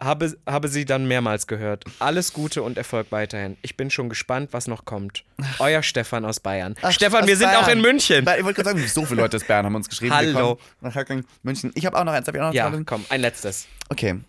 [0.03, 1.85] Habe, habe sie dann mehrmals gehört.
[2.01, 3.57] Alles Gute und Erfolg weiterhin.
[3.63, 5.25] Ich bin schon gespannt, was noch kommt.
[5.59, 6.75] Euer Stefan aus Bayern.
[6.83, 7.79] Ach, Stefan, aus wir sind auch Bayern.
[7.79, 8.27] in München.
[8.39, 10.15] Ich wollte gerade sagen, so viele Leute aus Bayern haben uns geschrieben.
[10.15, 10.59] Hallo.
[10.83, 10.95] Nach
[11.43, 11.73] München.
[11.75, 12.29] Ich habe auch noch eins.
[12.29, 12.85] Hab ich auch noch Ja, eins?
[12.85, 13.67] komm, ein letztes.
[13.89, 14.21] Okay.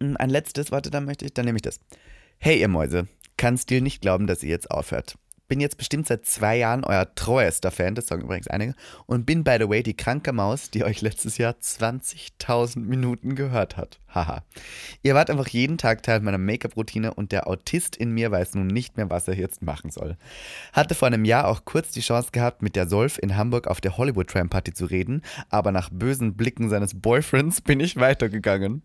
[0.00, 1.80] Hm, Ein letztes, warte, dann möchte ich, dann nehme ich das.
[2.36, 3.08] Hey, ihr Mäuse,
[3.38, 5.16] kannst dir nicht glauben, dass ihr jetzt aufhört.
[5.48, 8.74] Bin jetzt bestimmt seit zwei Jahren euer treuester Fan, das sagen übrigens einige,
[9.06, 13.78] und bin, by the way, die kranke Maus, die euch letztes Jahr 20.000 Minuten gehört
[13.78, 13.98] hat.
[14.14, 14.42] Haha.
[15.02, 18.66] Ihr wart einfach jeden Tag Teil meiner Make-up-Routine und der Autist in mir weiß nun
[18.66, 20.16] nicht mehr, was er jetzt machen soll.
[20.72, 23.80] Hatte vor einem Jahr auch kurz die Chance gehabt, mit der Solf in Hamburg auf
[23.80, 28.82] der Hollywood Tram Party zu reden, aber nach bösen Blicken seines Boyfriends bin ich weitergegangen.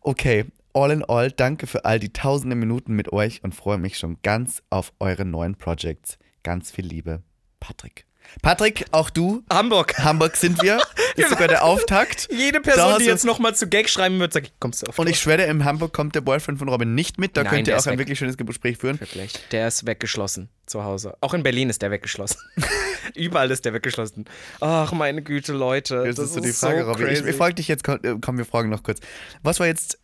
[0.00, 3.98] Okay, all in all, danke für all die tausende Minuten mit euch und freue mich
[3.98, 6.18] schon ganz auf eure neuen Projects.
[6.42, 7.22] Ganz viel Liebe,
[7.58, 8.06] Patrick.
[8.42, 9.42] Patrick, auch du.
[9.50, 9.98] Hamburg.
[9.98, 10.80] Hamburg sind wir.
[11.16, 12.28] Ist sogar der Auftakt.
[12.30, 15.18] Jede Person, die jetzt nochmal zu Gag schreiben wird, sagt, kommst du auf Und ich
[15.18, 17.36] schwöre, in Hamburg kommt der Boyfriend von Robin nicht mit.
[17.36, 17.98] Da Nein, könnt ihr auch ein weg.
[18.00, 19.00] wirklich schönes Gespräch führen.
[19.00, 19.32] Wirklich.
[19.50, 21.16] Der ist weggeschlossen zu Hause.
[21.20, 22.38] Auch in Berlin ist der weggeschlossen.
[23.14, 24.26] Überall ist der weggeschlossen.
[24.60, 26.04] Ach, meine Güte, Leute.
[26.06, 27.08] Jetzt das ist so die Frage, so Robin.
[27.08, 29.00] Ich, ich frage dich jetzt, äh, komm, wir fragen noch kurz.
[29.42, 29.98] Was war jetzt,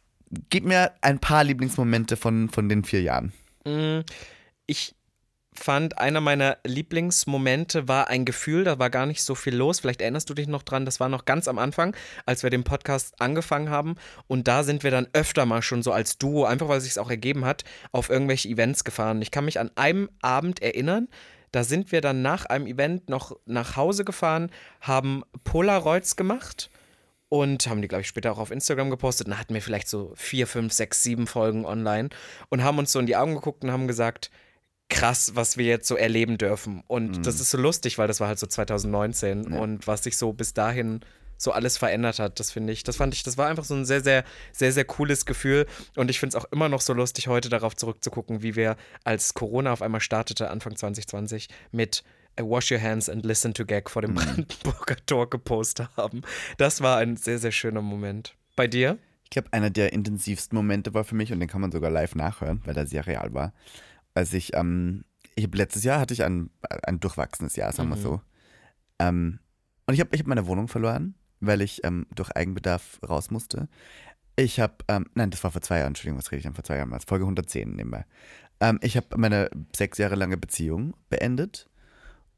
[0.51, 3.33] gib mir ein paar Lieblingsmomente von, von den vier Jahren.
[4.67, 4.95] ich
[5.59, 9.81] fand, einer meiner Lieblingsmomente war ein Gefühl, da war gar nicht so viel los.
[9.81, 11.97] Vielleicht erinnerst du dich noch dran, das war noch ganz am Anfang,
[12.27, 13.97] als wir den Podcast angefangen haben.
[14.27, 16.99] Und da sind wir dann öfter mal schon so als Duo, einfach weil es sich
[16.99, 19.23] auch ergeben hat, auf irgendwelche Events gefahren.
[19.23, 21.09] Ich kann mich an einem Abend erinnern,
[21.53, 24.51] da sind wir dann nach einem Event noch nach Hause gefahren,
[24.81, 26.71] haben Polaroids gemacht
[27.29, 29.27] und haben die, glaube ich, später auch auf Instagram gepostet.
[29.27, 32.11] Und dann hatten wir vielleicht so vier, fünf, sechs, sieben Folgen online
[32.49, 34.31] und haben uns so in die Augen geguckt und haben gesagt,
[34.89, 36.83] krass, was wir jetzt so erleben dürfen.
[36.87, 40.33] Und das ist so lustig, weil das war halt so 2019 und was sich so
[40.33, 41.01] bis dahin
[41.39, 42.41] so alles verändert hat.
[42.41, 44.85] Das finde ich, das fand ich, das war einfach so ein sehr, sehr, sehr, sehr
[44.85, 45.67] cooles Gefühl.
[45.97, 49.35] Und ich finde es auch immer noch so lustig, heute darauf zurückzugucken, wie wir, als
[49.35, 52.05] Corona auf einmal startete, Anfang 2020, mit
[52.41, 54.17] Wash Your Hands and Listen to Gag vor dem Mhm.
[54.17, 56.23] Brandenburger Tor gepostet haben.
[56.59, 58.37] Das war ein sehr, sehr schöner Moment.
[58.57, 58.99] Bei dir?
[59.25, 62.15] Ich glaube, einer der intensivsten Momente war für mich, und den kann man sogar live
[62.15, 63.53] nachhören, weil er sehr real war,
[64.15, 66.51] als ich, ähm, ich letztes Jahr hatte ich ein,
[66.85, 68.01] ein durchwachsenes Jahr, sagen wir Mhm.
[68.03, 68.21] so.
[68.99, 69.39] Ähm,
[69.87, 73.69] und ich habe ich hab meine Wohnung verloren, weil ich ähm, durch Eigenbedarf raus musste.
[74.37, 76.65] Ich habe, ähm, nein, das war vor zwei Jahren, Entschuldigung, was rede ich denn vor
[76.65, 76.91] zwei Jahren?
[76.91, 78.05] Das Folge 110 nebenbei.
[78.61, 81.69] Ähm, ich habe meine sechs Jahre lange Beziehung beendet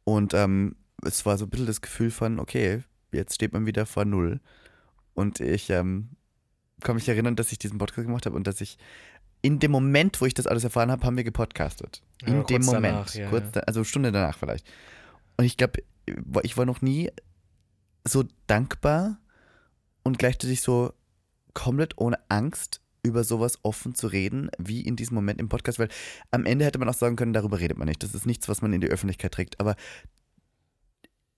[0.09, 2.83] und ähm, es war so ein bisschen das Gefühl von, okay,
[3.13, 4.41] jetzt steht man wieder vor Null.
[5.13, 6.09] Und ich ähm,
[6.81, 8.79] kann mich erinnern, dass ich diesen Podcast gemacht habe und dass ich
[9.43, 12.03] in dem Moment, wo ich das alles erfahren habe, haben wir gepodcastet.
[12.23, 12.85] Ja, In dem Moment.
[12.85, 13.61] danach, ja, kurz ja.
[13.63, 14.67] Also eine Stunde danach vielleicht.
[15.37, 15.83] Und ich glaube,
[16.43, 17.11] ich war noch nie
[18.07, 19.19] so dankbar
[20.05, 20.95] und gleichzeitig so
[21.53, 25.89] komplett ohne Angst über sowas offen zu reden, wie in diesem Moment im Podcast, weil
[26.31, 28.03] am Ende hätte man auch sagen können, darüber redet man nicht.
[28.03, 29.59] Das ist nichts, was man in die Öffentlichkeit trägt.
[29.61, 29.75] Aber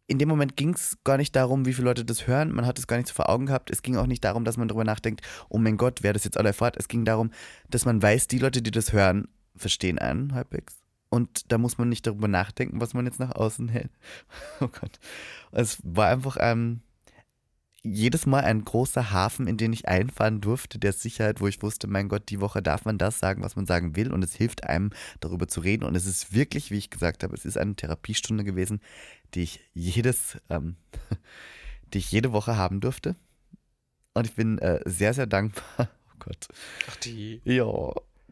[0.06, 2.52] in dem Moment ging es gar nicht darum, wie viele Leute das hören.
[2.52, 3.70] Man hat es gar nicht so vor Augen gehabt.
[3.70, 6.36] Es ging auch nicht darum, dass man darüber nachdenkt, oh mein Gott, wer das jetzt
[6.36, 6.76] alle erfährt.
[6.76, 7.30] Es ging darum,
[7.68, 10.80] dass man weiß, die Leute, die das hören, verstehen einen halbwegs.
[11.10, 13.90] Und da muss man nicht darüber nachdenken, was man jetzt nach außen hält.
[14.60, 14.98] Oh Gott.
[15.52, 16.80] Es war einfach ähm,
[17.82, 21.86] jedes Mal ein großer Hafen, in den ich einfahren durfte, der Sicherheit, wo ich wusste,
[21.86, 24.12] mein Gott, die Woche darf man das sagen, was man sagen will.
[24.12, 25.84] Und es hilft einem, darüber zu reden.
[25.84, 28.80] Und es ist wirklich, wie ich gesagt habe, es ist eine Therapiestunde gewesen,
[29.34, 30.76] die ich jedes, ähm,
[31.94, 33.16] die ich jede Woche haben durfte.
[34.12, 35.88] Und ich bin äh, sehr, sehr dankbar.
[36.12, 36.48] Oh Gott.
[36.86, 37.40] Ach, die.
[37.44, 37.64] Ja.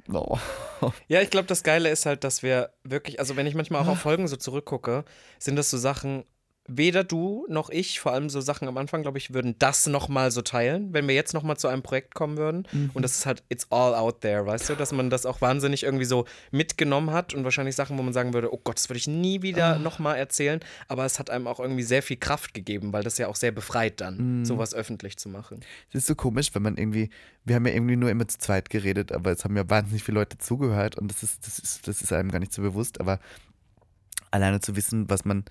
[0.07, 0.39] No.
[1.09, 3.89] Ja, ich glaube, das Geile ist halt, dass wir wirklich, also wenn ich manchmal auch
[3.89, 5.07] auf Folgen so zurückgucke,
[5.39, 6.25] sind das so Sachen,
[6.69, 10.31] weder du noch ich, vor allem so Sachen am Anfang, glaube ich, würden das nochmal
[10.31, 12.69] so teilen, wenn wir jetzt nochmal zu einem Projekt kommen würden.
[12.95, 15.83] Und das ist halt, it's all out there, weißt du, dass man das auch wahnsinnig
[15.83, 18.99] irgendwie so mitgenommen hat und wahrscheinlich Sachen, wo man sagen würde, oh Gott, das würde
[18.99, 19.79] ich nie wieder Ah.
[19.79, 20.61] nochmal erzählen.
[20.89, 23.51] Aber es hat einem auch irgendwie sehr viel Kraft gegeben, weil das ja auch sehr
[23.53, 25.61] befreit dann, sowas öffentlich zu machen.
[25.89, 27.11] Es ist so komisch, wenn man irgendwie,
[27.45, 30.19] wir haben ja irgendwie nur immer zu zweit geredet, aber es haben ja wahnsinnig viele
[30.19, 33.19] Leute zugehört und das ist, das ist, das ist einem gar nicht so bewusst, aber
[34.31, 35.45] alleine zu wissen, was man,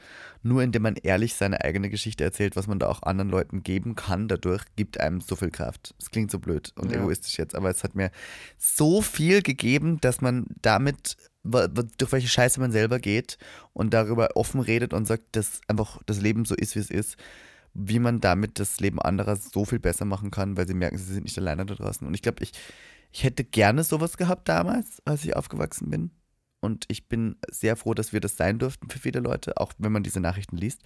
[0.43, 3.95] nur indem man ehrlich seine eigene Geschichte erzählt, was man da auch anderen Leuten geben
[3.95, 5.95] kann, dadurch gibt einem so viel Kraft.
[5.99, 6.99] Es klingt so blöd und Ja.
[6.99, 8.11] egoistisch jetzt, aber es hat mir
[8.57, 13.37] so viel gegeben, dass man damit, durch welche Scheiße man selber geht
[13.73, 17.17] und darüber offen redet und sagt, dass einfach das Leben so ist, wie es ist,
[17.73, 21.13] wie man damit das Leben anderer so viel besser machen kann, weil sie merken, sie
[21.13, 22.07] sind nicht alleine da draußen.
[22.07, 22.51] Und ich glaube, ich,
[23.11, 26.11] ich hätte gerne sowas gehabt damals, als ich aufgewachsen bin.
[26.67, 29.93] Und ich bin sehr froh, dass wir das sein durften für viele Leute, auch wenn
[29.93, 30.81] man diese Nachrichten liest.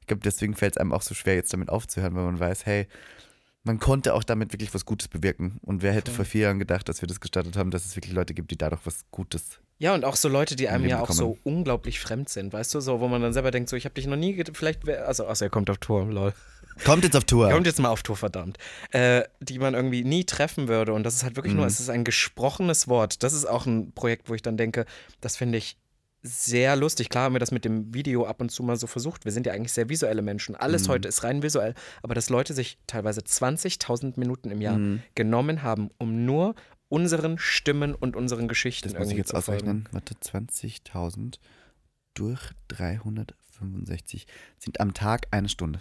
[0.00, 2.64] Ich glaube, deswegen fällt es einem auch so schwer, jetzt damit aufzuhören, weil man weiß,
[2.66, 2.86] hey,
[3.64, 5.58] man konnte auch damit wirklich was Gutes bewirken.
[5.62, 6.18] Und wer hätte Voll.
[6.18, 8.56] vor vier Jahren gedacht, dass wir das gestartet haben, dass es wirklich Leute gibt, die
[8.56, 9.58] dadurch was Gutes.
[9.78, 12.80] Ja, und auch so Leute, die einem ja auch so unglaublich fremd sind, weißt du,
[12.80, 15.44] so, wo man dann selber denkt, so, ich habe dich noch nie, vielleicht, also, achso,
[15.44, 16.32] er kommt auf Tour, lol.
[16.84, 17.50] Kommt jetzt auf Tour.
[17.50, 18.58] Kommt jetzt mal auf Tour, verdammt.
[18.90, 20.92] Äh, die man irgendwie nie treffen würde.
[20.92, 21.68] Und das ist halt wirklich nur, Mhm.
[21.68, 23.22] es ist ein gesprochenes Wort.
[23.22, 24.84] Das ist auch ein Projekt, wo ich dann denke,
[25.20, 25.76] das finde ich
[26.22, 27.10] sehr lustig.
[27.10, 29.24] Klar haben wir das mit dem Video ab und zu mal so versucht.
[29.24, 30.56] Wir sind ja eigentlich sehr visuelle Menschen.
[30.56, 30.92] Alles Mhm.
[30.92, 31.74] heute ist rein visuell.
[32.02, 35.02] Aber dass Leute sich teilweise 20.000 Minuten im Jahr Mhm.
[35.14, 36.54] genommen haben, um nur
[36.94, 39.88] unseren Stimmen und unseren Geschichten Das muss ich jetzt ausrechnen.
[39.90, 41.38] Warte, 20.000
[42.14, 44.26] durch 365
[44.58, 45.80] sind am Tag eine Stunde.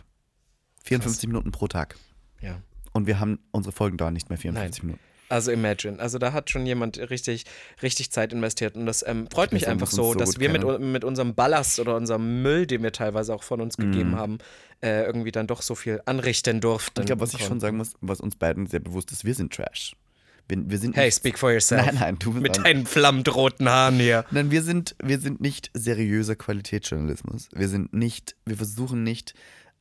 [0.83, 1.97] 54 Minuten pro Tag.
[2.41, 2.61] Ja.
[2.93, 5.01] Und wir haben unsere Folgen dauern nicht mehr 54 Minuten.
[5.29, 5.99] Also imagine.
[5.99, 7.45] Also da hat schon jemand richtig,
[7.81, 8.75] richtig Zeit investiert.
[8.75, 11.95] Und das ähm, freut mich einfach so, so dass wir mit, mit unserem Ballast oder
[11.95, 14.15] unserem Müll, den wir teilweise auch von uns gegeben Mhm.
[14.15, 14.37] haben,
[14.83, 16.99] äh, irgendwie dann doch so viel anrichten durften.
[17.01, 19.53] Ich glaube, was ich schon sagen muss, was uns beiden sehr bewusst ist, wir sind
[19.53, 19.95] Trash.
[20.47, 21.85] Wir, wir sind Hey, nicht, speak for yourself.
[21.85, 24.25] Nein, nein, du bist Mit ein- deinen flammend roten Haaren hier.
[24.31, 27.49] Nein, wir sind, wir sind nicht seriöser Qualitätsjournalismus.
[27.53, 29.33] Wir sind nicht, wir versuchen nicht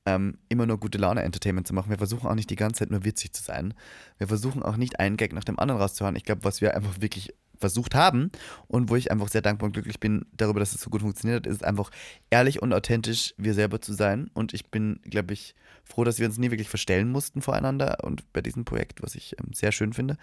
[0.07, 1.91] ähm, immer nur gute Laune Entertainment zu machen.
[1.91, 3.75] Wir versuchen auch nicht die ganze Zeit nur witzig zu sein.
[4.19, 6.17] Wir versuchen auch nicht einen Gag nach dem anderen rauszuhauen.
[6.17, 8.31] Ich glaube, was wir einfach wirklich versucht haben
[8.69, 11.47] und wo ich einfach sehr dankbar und glücklich bin darüber, dass es so gut funktioniert
[11.47, 11.91] hat, ist einfach
[12.29, 14.31] ehrlich und authentisch wir selber zu sein.
[14.35, 15.55] Und ich bin, glaube ich,
[15.85, 19.37] froh, dass wir uns nie wirklich verstellen mussten voreinander und bei diesem Projekt, was ich
[19.39, 20.17] ähm, sehr schön finde.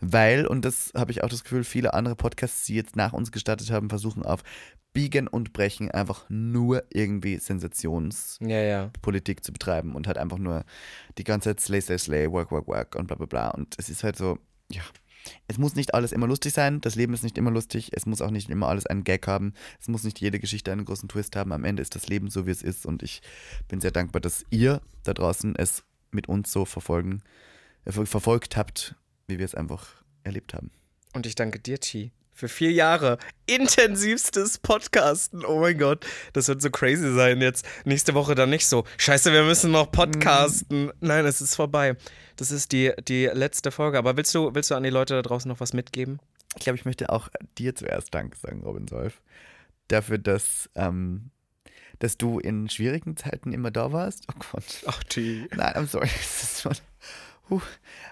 [0.00, 3.32] Weil, und das habe ich auch das Gefühl, viele andere Podcasts, die jetzt nach uns
[3.32, 4.42] gestartet haben, versuchen auf
[4.92, 9.42] Biegen und Brechen einfach nur irgendwie Sensationspolitik Ja, ja.
[9.42, 10.64] zu betreiben und halt einfach nur
[11.18, 13.50] die ganze Zeit Slay, Slay, Slay, Work, Work, Work und bla bla bla.
[13.50, 14.38] Und es ist halt so,
[14.70, 14.82] ja,
[15.48, 18.20] es muss nicht alles immer lustig sein, das Leben ist nicht immer lustig, es muss
[18.20, 21.36] auch nicht immer alles einen Gag haben, es muss nicht jede Geschichte einen großen Twist
[21.36, 21.52] haben.
[21.52, 23.22] Am Ende ist das Leben so, wie es ist und ich
[23.68, 27.22] bin sehr dankbar, dass ihr da draußen es mit uns so verfolgen,
[27.84, 28.94] äh, verfolgt habt,
[29.26, 30.70] wie wir es einfach erlebt haben.
[31.14, 32.10] Und ich danke dir, T.
[32.34, 35.44] Für vier Jahre intensivstes Podcasten.
[35.44, 37.66] Oh mein Gott, das wird so crazy sein jetzt.
[37.84, 38.84] Nächste Woche dann nicht so.
[38.96, 40.90] Scheiße, wir müssen noch podcasten.
[41.00, 41.96] Nein, es ist vorbei.
[42.36, 43.98] Das ist die, die letzte Folge.
[43.98, 46.20] Aber willst du, willst du an die Leute da draußen noch was mitgeben?
[46.56, 47.28] Ich glaube, ich möchte auch
[47.58, 49.20] dir zuerst Danke sagen, Robin Solf.
[49.88, 51.30] Dafür, dass, ähm,
[51.98, 54.24] dass du in schwierigen Zeiten immer da warst.
[54.30, 54.82] Oh Gott.
[54.86, 55.48] Ach, T.
[55.54, 56.08] Nein, I'm sorry.
[56.16, 56.76] Das ist schon.
[57.50, 57.60] Huh.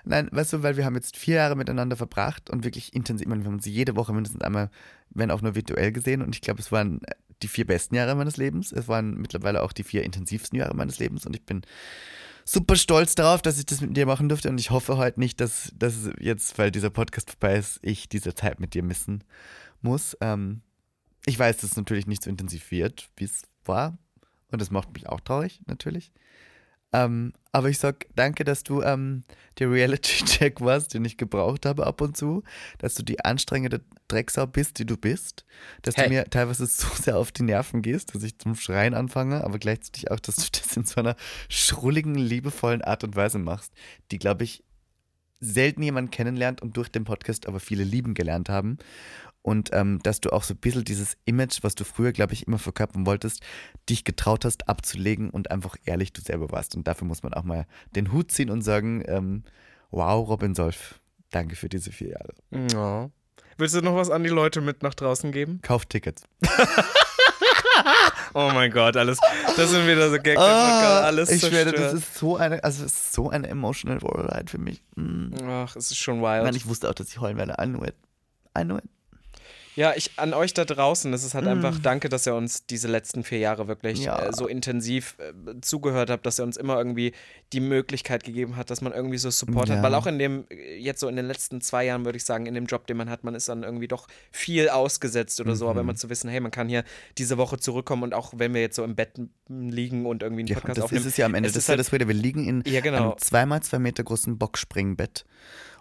[0.05, 3.29] Nein, weißt du, weil wir haben jetzt vier Jahre miteinander verbracht und wirklich intensiv, ich
[3.29, 4.71] meine, wir haben uns jede Woche mindestens einmal,
[5.11, 7.01] wenn auch nur virtuell gesehen und ich glaube, es waren
[7.43, 8.73] die vier besten Jahre meines Lebens.
[8.73, 11.63] Es waren mittlerweile auch die vier intensivsten Jahre meines Lebens und ich bin
[12.45, 15.41] super stolz darauf, dass ich das mit dir machen durfte und ich hoffe heute nicht,
[15.41, 19.25] dass, dass jetzt, weil dieser Podcast vorbei ist, ich diese Zeit mit dir missen
[19.81, 20.17] muss.
[20.21, 20.63] Ähm,
[21.27, 23.97] ich weiß, dass es natürlich nicht so intensiv wird, wie es war
[24.51, 26.13] und das macht mich auch traurig, natürlich.
[26.93, 29.25] Ähm, aber ich sag danke, dass du ähm,
[29.59, 32.43] der Reality-Check warst, den ich gebraucht habe ab und zu,
[32.79, 35.45] dass du die anstrengende Drecksau bist, die du bist,
[35.83, 36.05] dass Hey.
[36.05, 39.59] du mir teilweise so sehr auf die Nerven gehst, dass ich zum Schreien anfange, aber
[39.59, 41.17] gleichzeitig auch, dass du das in so einer
[41.49, 43.73] schrulligen, liebevollen Art und Weise machst,
[44.11, 44.65] die, glaube ich,
[45.41, 48.79] selten jemand kennenlernt und durch den Podcast aber viele lieben gelernt haben.
[49.43, 52.47] Und ähm, dass du auch so ein bisschen dieses Image, was du früher, glaube ich,
[52.47, 53.41] immer verkörpern wolltest,
[53.89, 56.77] dich getraut hast abzulegen und einfach ehrlich du selber warst.
[56.77, 57.67] Und dafür muss man auch mal
[57.97, 59.45] den Hut ziehen und sagen, ähm,
[59.91, 62.35] wow, Robin Solf, danke für diese vier Jahre.
[62.73, 63.11] Ja.
[63.57, 65.61] Willst du noch was an die Leute mit nach draußen geben?
[65.63, 66.25] Kauf Tickets.
[68.35, 69.19] Oh mein Gott, alles.
[69.57, 70.39] Das sind wieder so Gag.
[70.39, 71.79] Ah, alles ich schwöre, zerstört.
[71.79, 74.83] das ist so eine, also ist so eine emotional Ride für mich.
[74.95, 75.31] Mm.
[75.49, 76.45] Ach, es ist schon Ich wild.
[76.45, 77.57] meine, ich wusste auch, dass ich heulen werde.
[77.61, 77.95] I knew it.
[78.57, 78.85] I knew it.
[79.77, 82.89] Ja, ich an euch da draußen, es ist halt einfach danke, dass ihr uns diese
[82.89, 84.03] letzten vier Jahre wirklich Mm.
[84.03, 84.19] Ja.
[84.27, 87.13] äh, so intensiv äh, zugehört habt, dass ihr uns immer irgendwie
[87.53, 89.77] die Möglichkeit gegeben hat, dass man irgendwie so Support Ja.
[89.77, 89.83] hat.
[89.85, 92.47] Weil auch in dem, äh, jetzt so in den letzten zwei Jahren, würde ich sagen,
[92.47, 95.67] in dem Job, den man hat, man ist dann irgendwie doch viel ausgesetzt oder so.
[95.67, 95.71] Mhm.
[95.71, 96.83] Aber immer zu wissen, hey, man kann hier
[97.17, 100.49] diese Woche zurückkommen und auch wenn wir jetzt so im Bett liegen und irgendwie einen
[100.49, 101.05] Ja, Podcast das aufnehmen.
[101.07, 101.49] ist es ja am Ende.
[101.49, 102.09] Das ist ja halt- das Weirde.
[102.09, 103.11] Wir liegen in Ja, genau.
[103.13, 105.25] einem zweimal zwei Meter großen Boxspringbett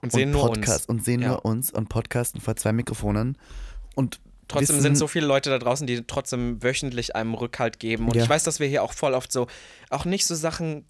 [0.02, 1.00] Und sehen nur Podcast uns.
[1.00, 1.30] und sehen Ja.
[1.30, 3.38] nur uns und podcasten vor zwei Mikrofonen
[3.96, 8.08] und Trotzdem wissen, sind so viele Leute da draußen, die trotzdem wöchentlich einem Rückhalt geben.
[8.08, 8.24] Und Ja.
[8.24, 9.46] ich weiß, dass wir hier auch voll oft so,
[9.92, 10.86] auch nicht so Sachen,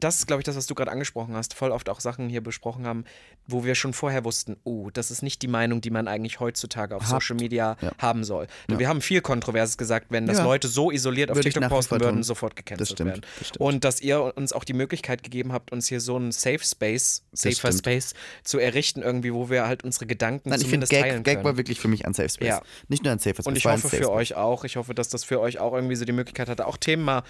[0.00, 2.42] das ist, glaube ich, das, was du gerade angesprochen hast, voll oft auch Sachen hier
[2.42, 3.04] besprochen haben,
[3.48, 6.96] wo wir schon vorher wussten, oh, das ist nicht die Meinung, die man eigentlich heutzutage
[6.96, 7.10] auf Habt.
[7.22, 7.92] Social Media Ja.
[7.98, 8.46] haben soll.
[8.70, 8.78] Ja.
[8.78, 10.44] Wir haben viel Kontroverses gesagt, wenn das Ja.
[10.44, 13.22] Leute so isoliert auf Würde TikTok posten würden, sofort gecancelt stimmt, werden.
[13.38, 13.60] das stimmt.
[13.60, 17.22] Und dass ihr uns auch die Möglichkeit gegeben habt, uns hier so einen Safe Space,
[17.32, 17.72] Safer.
[17.72, 21.24] Space zu errichten, irgendwie, wo wir halt unsere Gedanken Nein, ich finde, zumindest teilen Gag,
[21.24, 21.44] Gag können.
[21.44, 22.60] war wirklich für mich ein Safe Space.
[22.88, 24.06] Nicht nur ein Safe Space, Und ich hoffe für Space.
[24.08, 24.64] euch auch.
[24.64, 27.22] Ich hoffe, dass das für euch auch irgendwie so die Möglichkeit hatte, auch Themen mal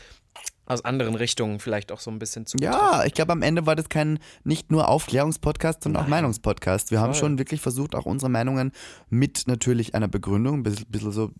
[0.68, 3.76] aus anderen Richtungen vielleicht auch so ein bisschen zu Ja, ich glaube, am Ende war
[3.76, 6.10] das kein nicht nur Aufklärungspodcast, sondern auch.
[6.10, 6.90] Meinungspodcast.
[6.90, 8.72] Wir haben schon wirklich versucht, auch unsere Meinungen
[9.10, 11.30] mit natürlich einer Begründung ein bisschen, so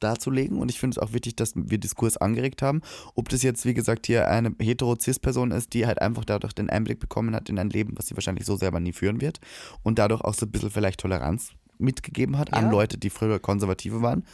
[0.00, 0.58] darzulegen.
[0.58, 2.82] Und ich finde es auch wichtig, dass wir Diskurs angeregt haben.
[3.16, 7.00] Ob das jetzt, wie gesagt, hier eine hetero-cis-Person ist, die halt einfach dadurch den Einblick
[7.00, 9.40] bekommen hat in ein Leben, was sie wahrscheinlich so selber nie führen wird.
[9.82, 12.70] Und dadurch auch so ein bisschen vielleicht Toleranz mitgegeben hat an Ja.
[12.70, 14.24] Leute, die früher konservative waren.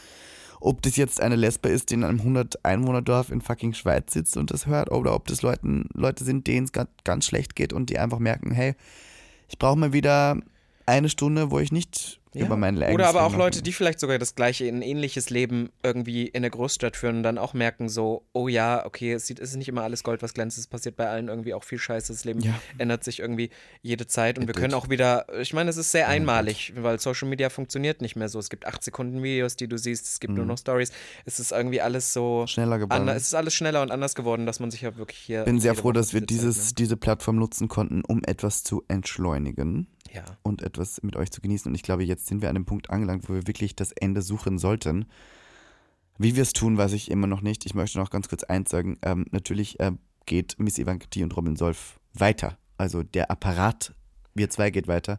[0.61, 4.51] Ob das jetzt eine Lesbe ist, die in einem 100-Einwohner-Dorf in fucking Schweiz sitzt und
[4.51, 7.91] das hört, oder ob das Leuten, Leute sind, denen es ga- ganz schlecht geht und
[7.91, 8.75] die einfach merken, hey,
[9.49, 10.37] ich brauche mal wieder
[10.87, 12.47] eine Stunde, wo ich nicht Ja.
[12.47, 15.70] über mein Leben Oder aber auch Leute, die vielleicht sogar das gleiche, ein ähnliches Leben
[15.82, 19.39] irgendwie in der Großstadt führen und dann auch merken so, oh ja, okay, es, sieht,
[19.39, 21.78] es ist nicht immer alles Gold, was glänzt, es passiert bei allen irgendwie auch viel
[21.78, 22.61] Scheiße, das Leben Ja.
[22.78, 23.51] ändert sich irgendwie
[23.82, 24.74] jede Zeit und It wir können did.
[24.74, 28.39] auch wieder, ich meine, es ist sehr einmalig, weil Social Media funktioniert nicht mehr so.
[28.39, 30.91] Es gibt 8 Sekunden Videos, die du siehst, es gibt nur noch Stories,
[31.24, 32.47] es ist irgendwie alles so, Mhm.
[32.49, 33.09] schneller geworden.
[33.09, 35.41] es ist alles schneller und anders geworden, dass man sich ja wirklich hier.
[35.41, 39.87] Ich bin sehr froh, dass wir dieses, diese Plattform nutzen konnten, um etwas zu entschleunigen.
[40.15, 40.25] Ja.
[40.43, 41.71] und etwas mit euch zu genießen.
[41.71, 44.23] Und ich glaube, jetzt sind wir an dem Punkt angelangt, wo wir wirklich das Ende
[44.23, 45.07] suchen sollten.
[46.19, 47.67] Wie wir es tun, weiß ich immer noch nicht.
[47.67, 48.99] Ich möchte noch ganz kurz eins sagen.
[49.03, 49.93] Ähm, natürlich äh,
[50.27, 52.57] geht Miss Ivanka T und Robin Solf weiter.
[52.79, 53.95] Also der Apparat,
[54.35, 55.19] wir zwei geht weiter.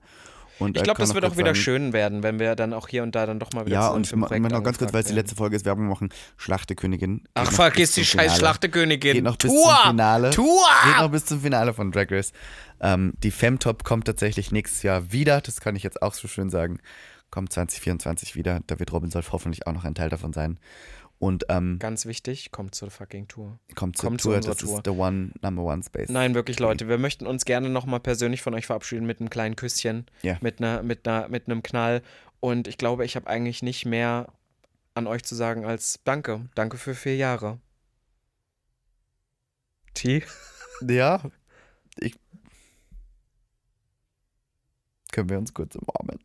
[0.60, 3.04] Und, Ich glaube, das wird auch wieder sagen, schön werden, wenn wir dann auch hier
[3.04, 5.08] und da dann doch mal wieder Ja, und Projekt ma- noch ganz kurz, weil es
[5.08, 6.10] die letzte Folge ist, Werbung machen.
[6.38, 7.18] Schlachtekönigin.
[7.18, 8.38] Geht Ach, vergiss die scheiß.
[8.38, 9.14] Schlachtekönigin.
[9.16, 10.30] Geht noch bis zum Finale.
[10.32, 10.66] Tua!
[10.86, 12.32] Geht noch bis zum Finale von Drag Race.
[12.80, 15.42] Ähm, die Femtop kommt tatsächlich nächstes Jahr wieder.
[15.42, 16.80] Das kann ich jetzt auch so schön sagen.
[17.32, 18.62] Kommt 2024 wieder.
[18.68, 20.58] Da wird Robin Solf hoffentlich auch noch ein Teil davon sein.
[21.26, 23.58] Und ähm, Ganz wichtig, kommt zur fucking Tour.
[23.76, 24.38] kommt zur kommt zu Tour.
[24.38, 24.78] unserer Das Tour.
[24.78, 26.10] ist the one, number one space.
[26.10, 29.56] Nein, wirklich, Leute, wir möchten uns gerne nochmal persönlich von euch verabschieden mit einem kleinen
[29.56, 30.38] Küsschen, Ja.
[30.42, 32.04] mit, einer, mit, einer, mit einem Knall.
[32.42, 34.28] Und ich glaube, ich habe eigentlich nicht mehr
[34.94, 36.48] an euch zu sagen als Danke.
[36.54, 37.60] Danke für vier Jahre.
[39.96, 40.24] T.
[40.88, 41.22] Ja.
[41.98, 42.16] Ich.
[45.12, 46.20] Können wir uns kurz umarmen?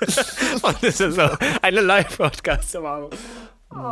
[0.62, 1.28] Und es ist so
[1.62, 3.10] eine Live-Podcast-Umarmung.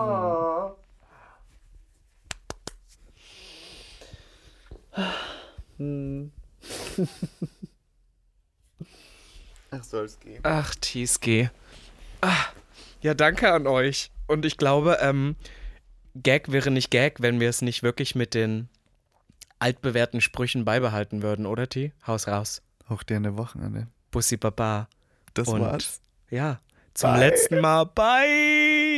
[9.70, 10.40] Ach, soll es gehen.
[10.42, 11.48] Ach, TSG.
[12.20, 12.44] Ah,
[13.00, 14.10] ja, danke an euch.
[14.26, 15.36] Und ich glaube, ähm,
[16.14, 18.68] Gag wäre nicht Gag, wenn wir es nicht wirklich mit den
[19.58, 21.92] altbewährten Sprüchen beibehalten würden, oder T?
[22.06, 22.62] Haus raus.
[22.88, 23.86] Auch dir eine Wochenende.
[24.10, 24.88] Bussi Baba.
[25.34, 26.00] Das Und war's.
[26.30, 26.60] Ja,
[26.94, 27.20] zum Bye.
[27.20, 27.84] letzten Mal.
[27.84, 28.89] Bye!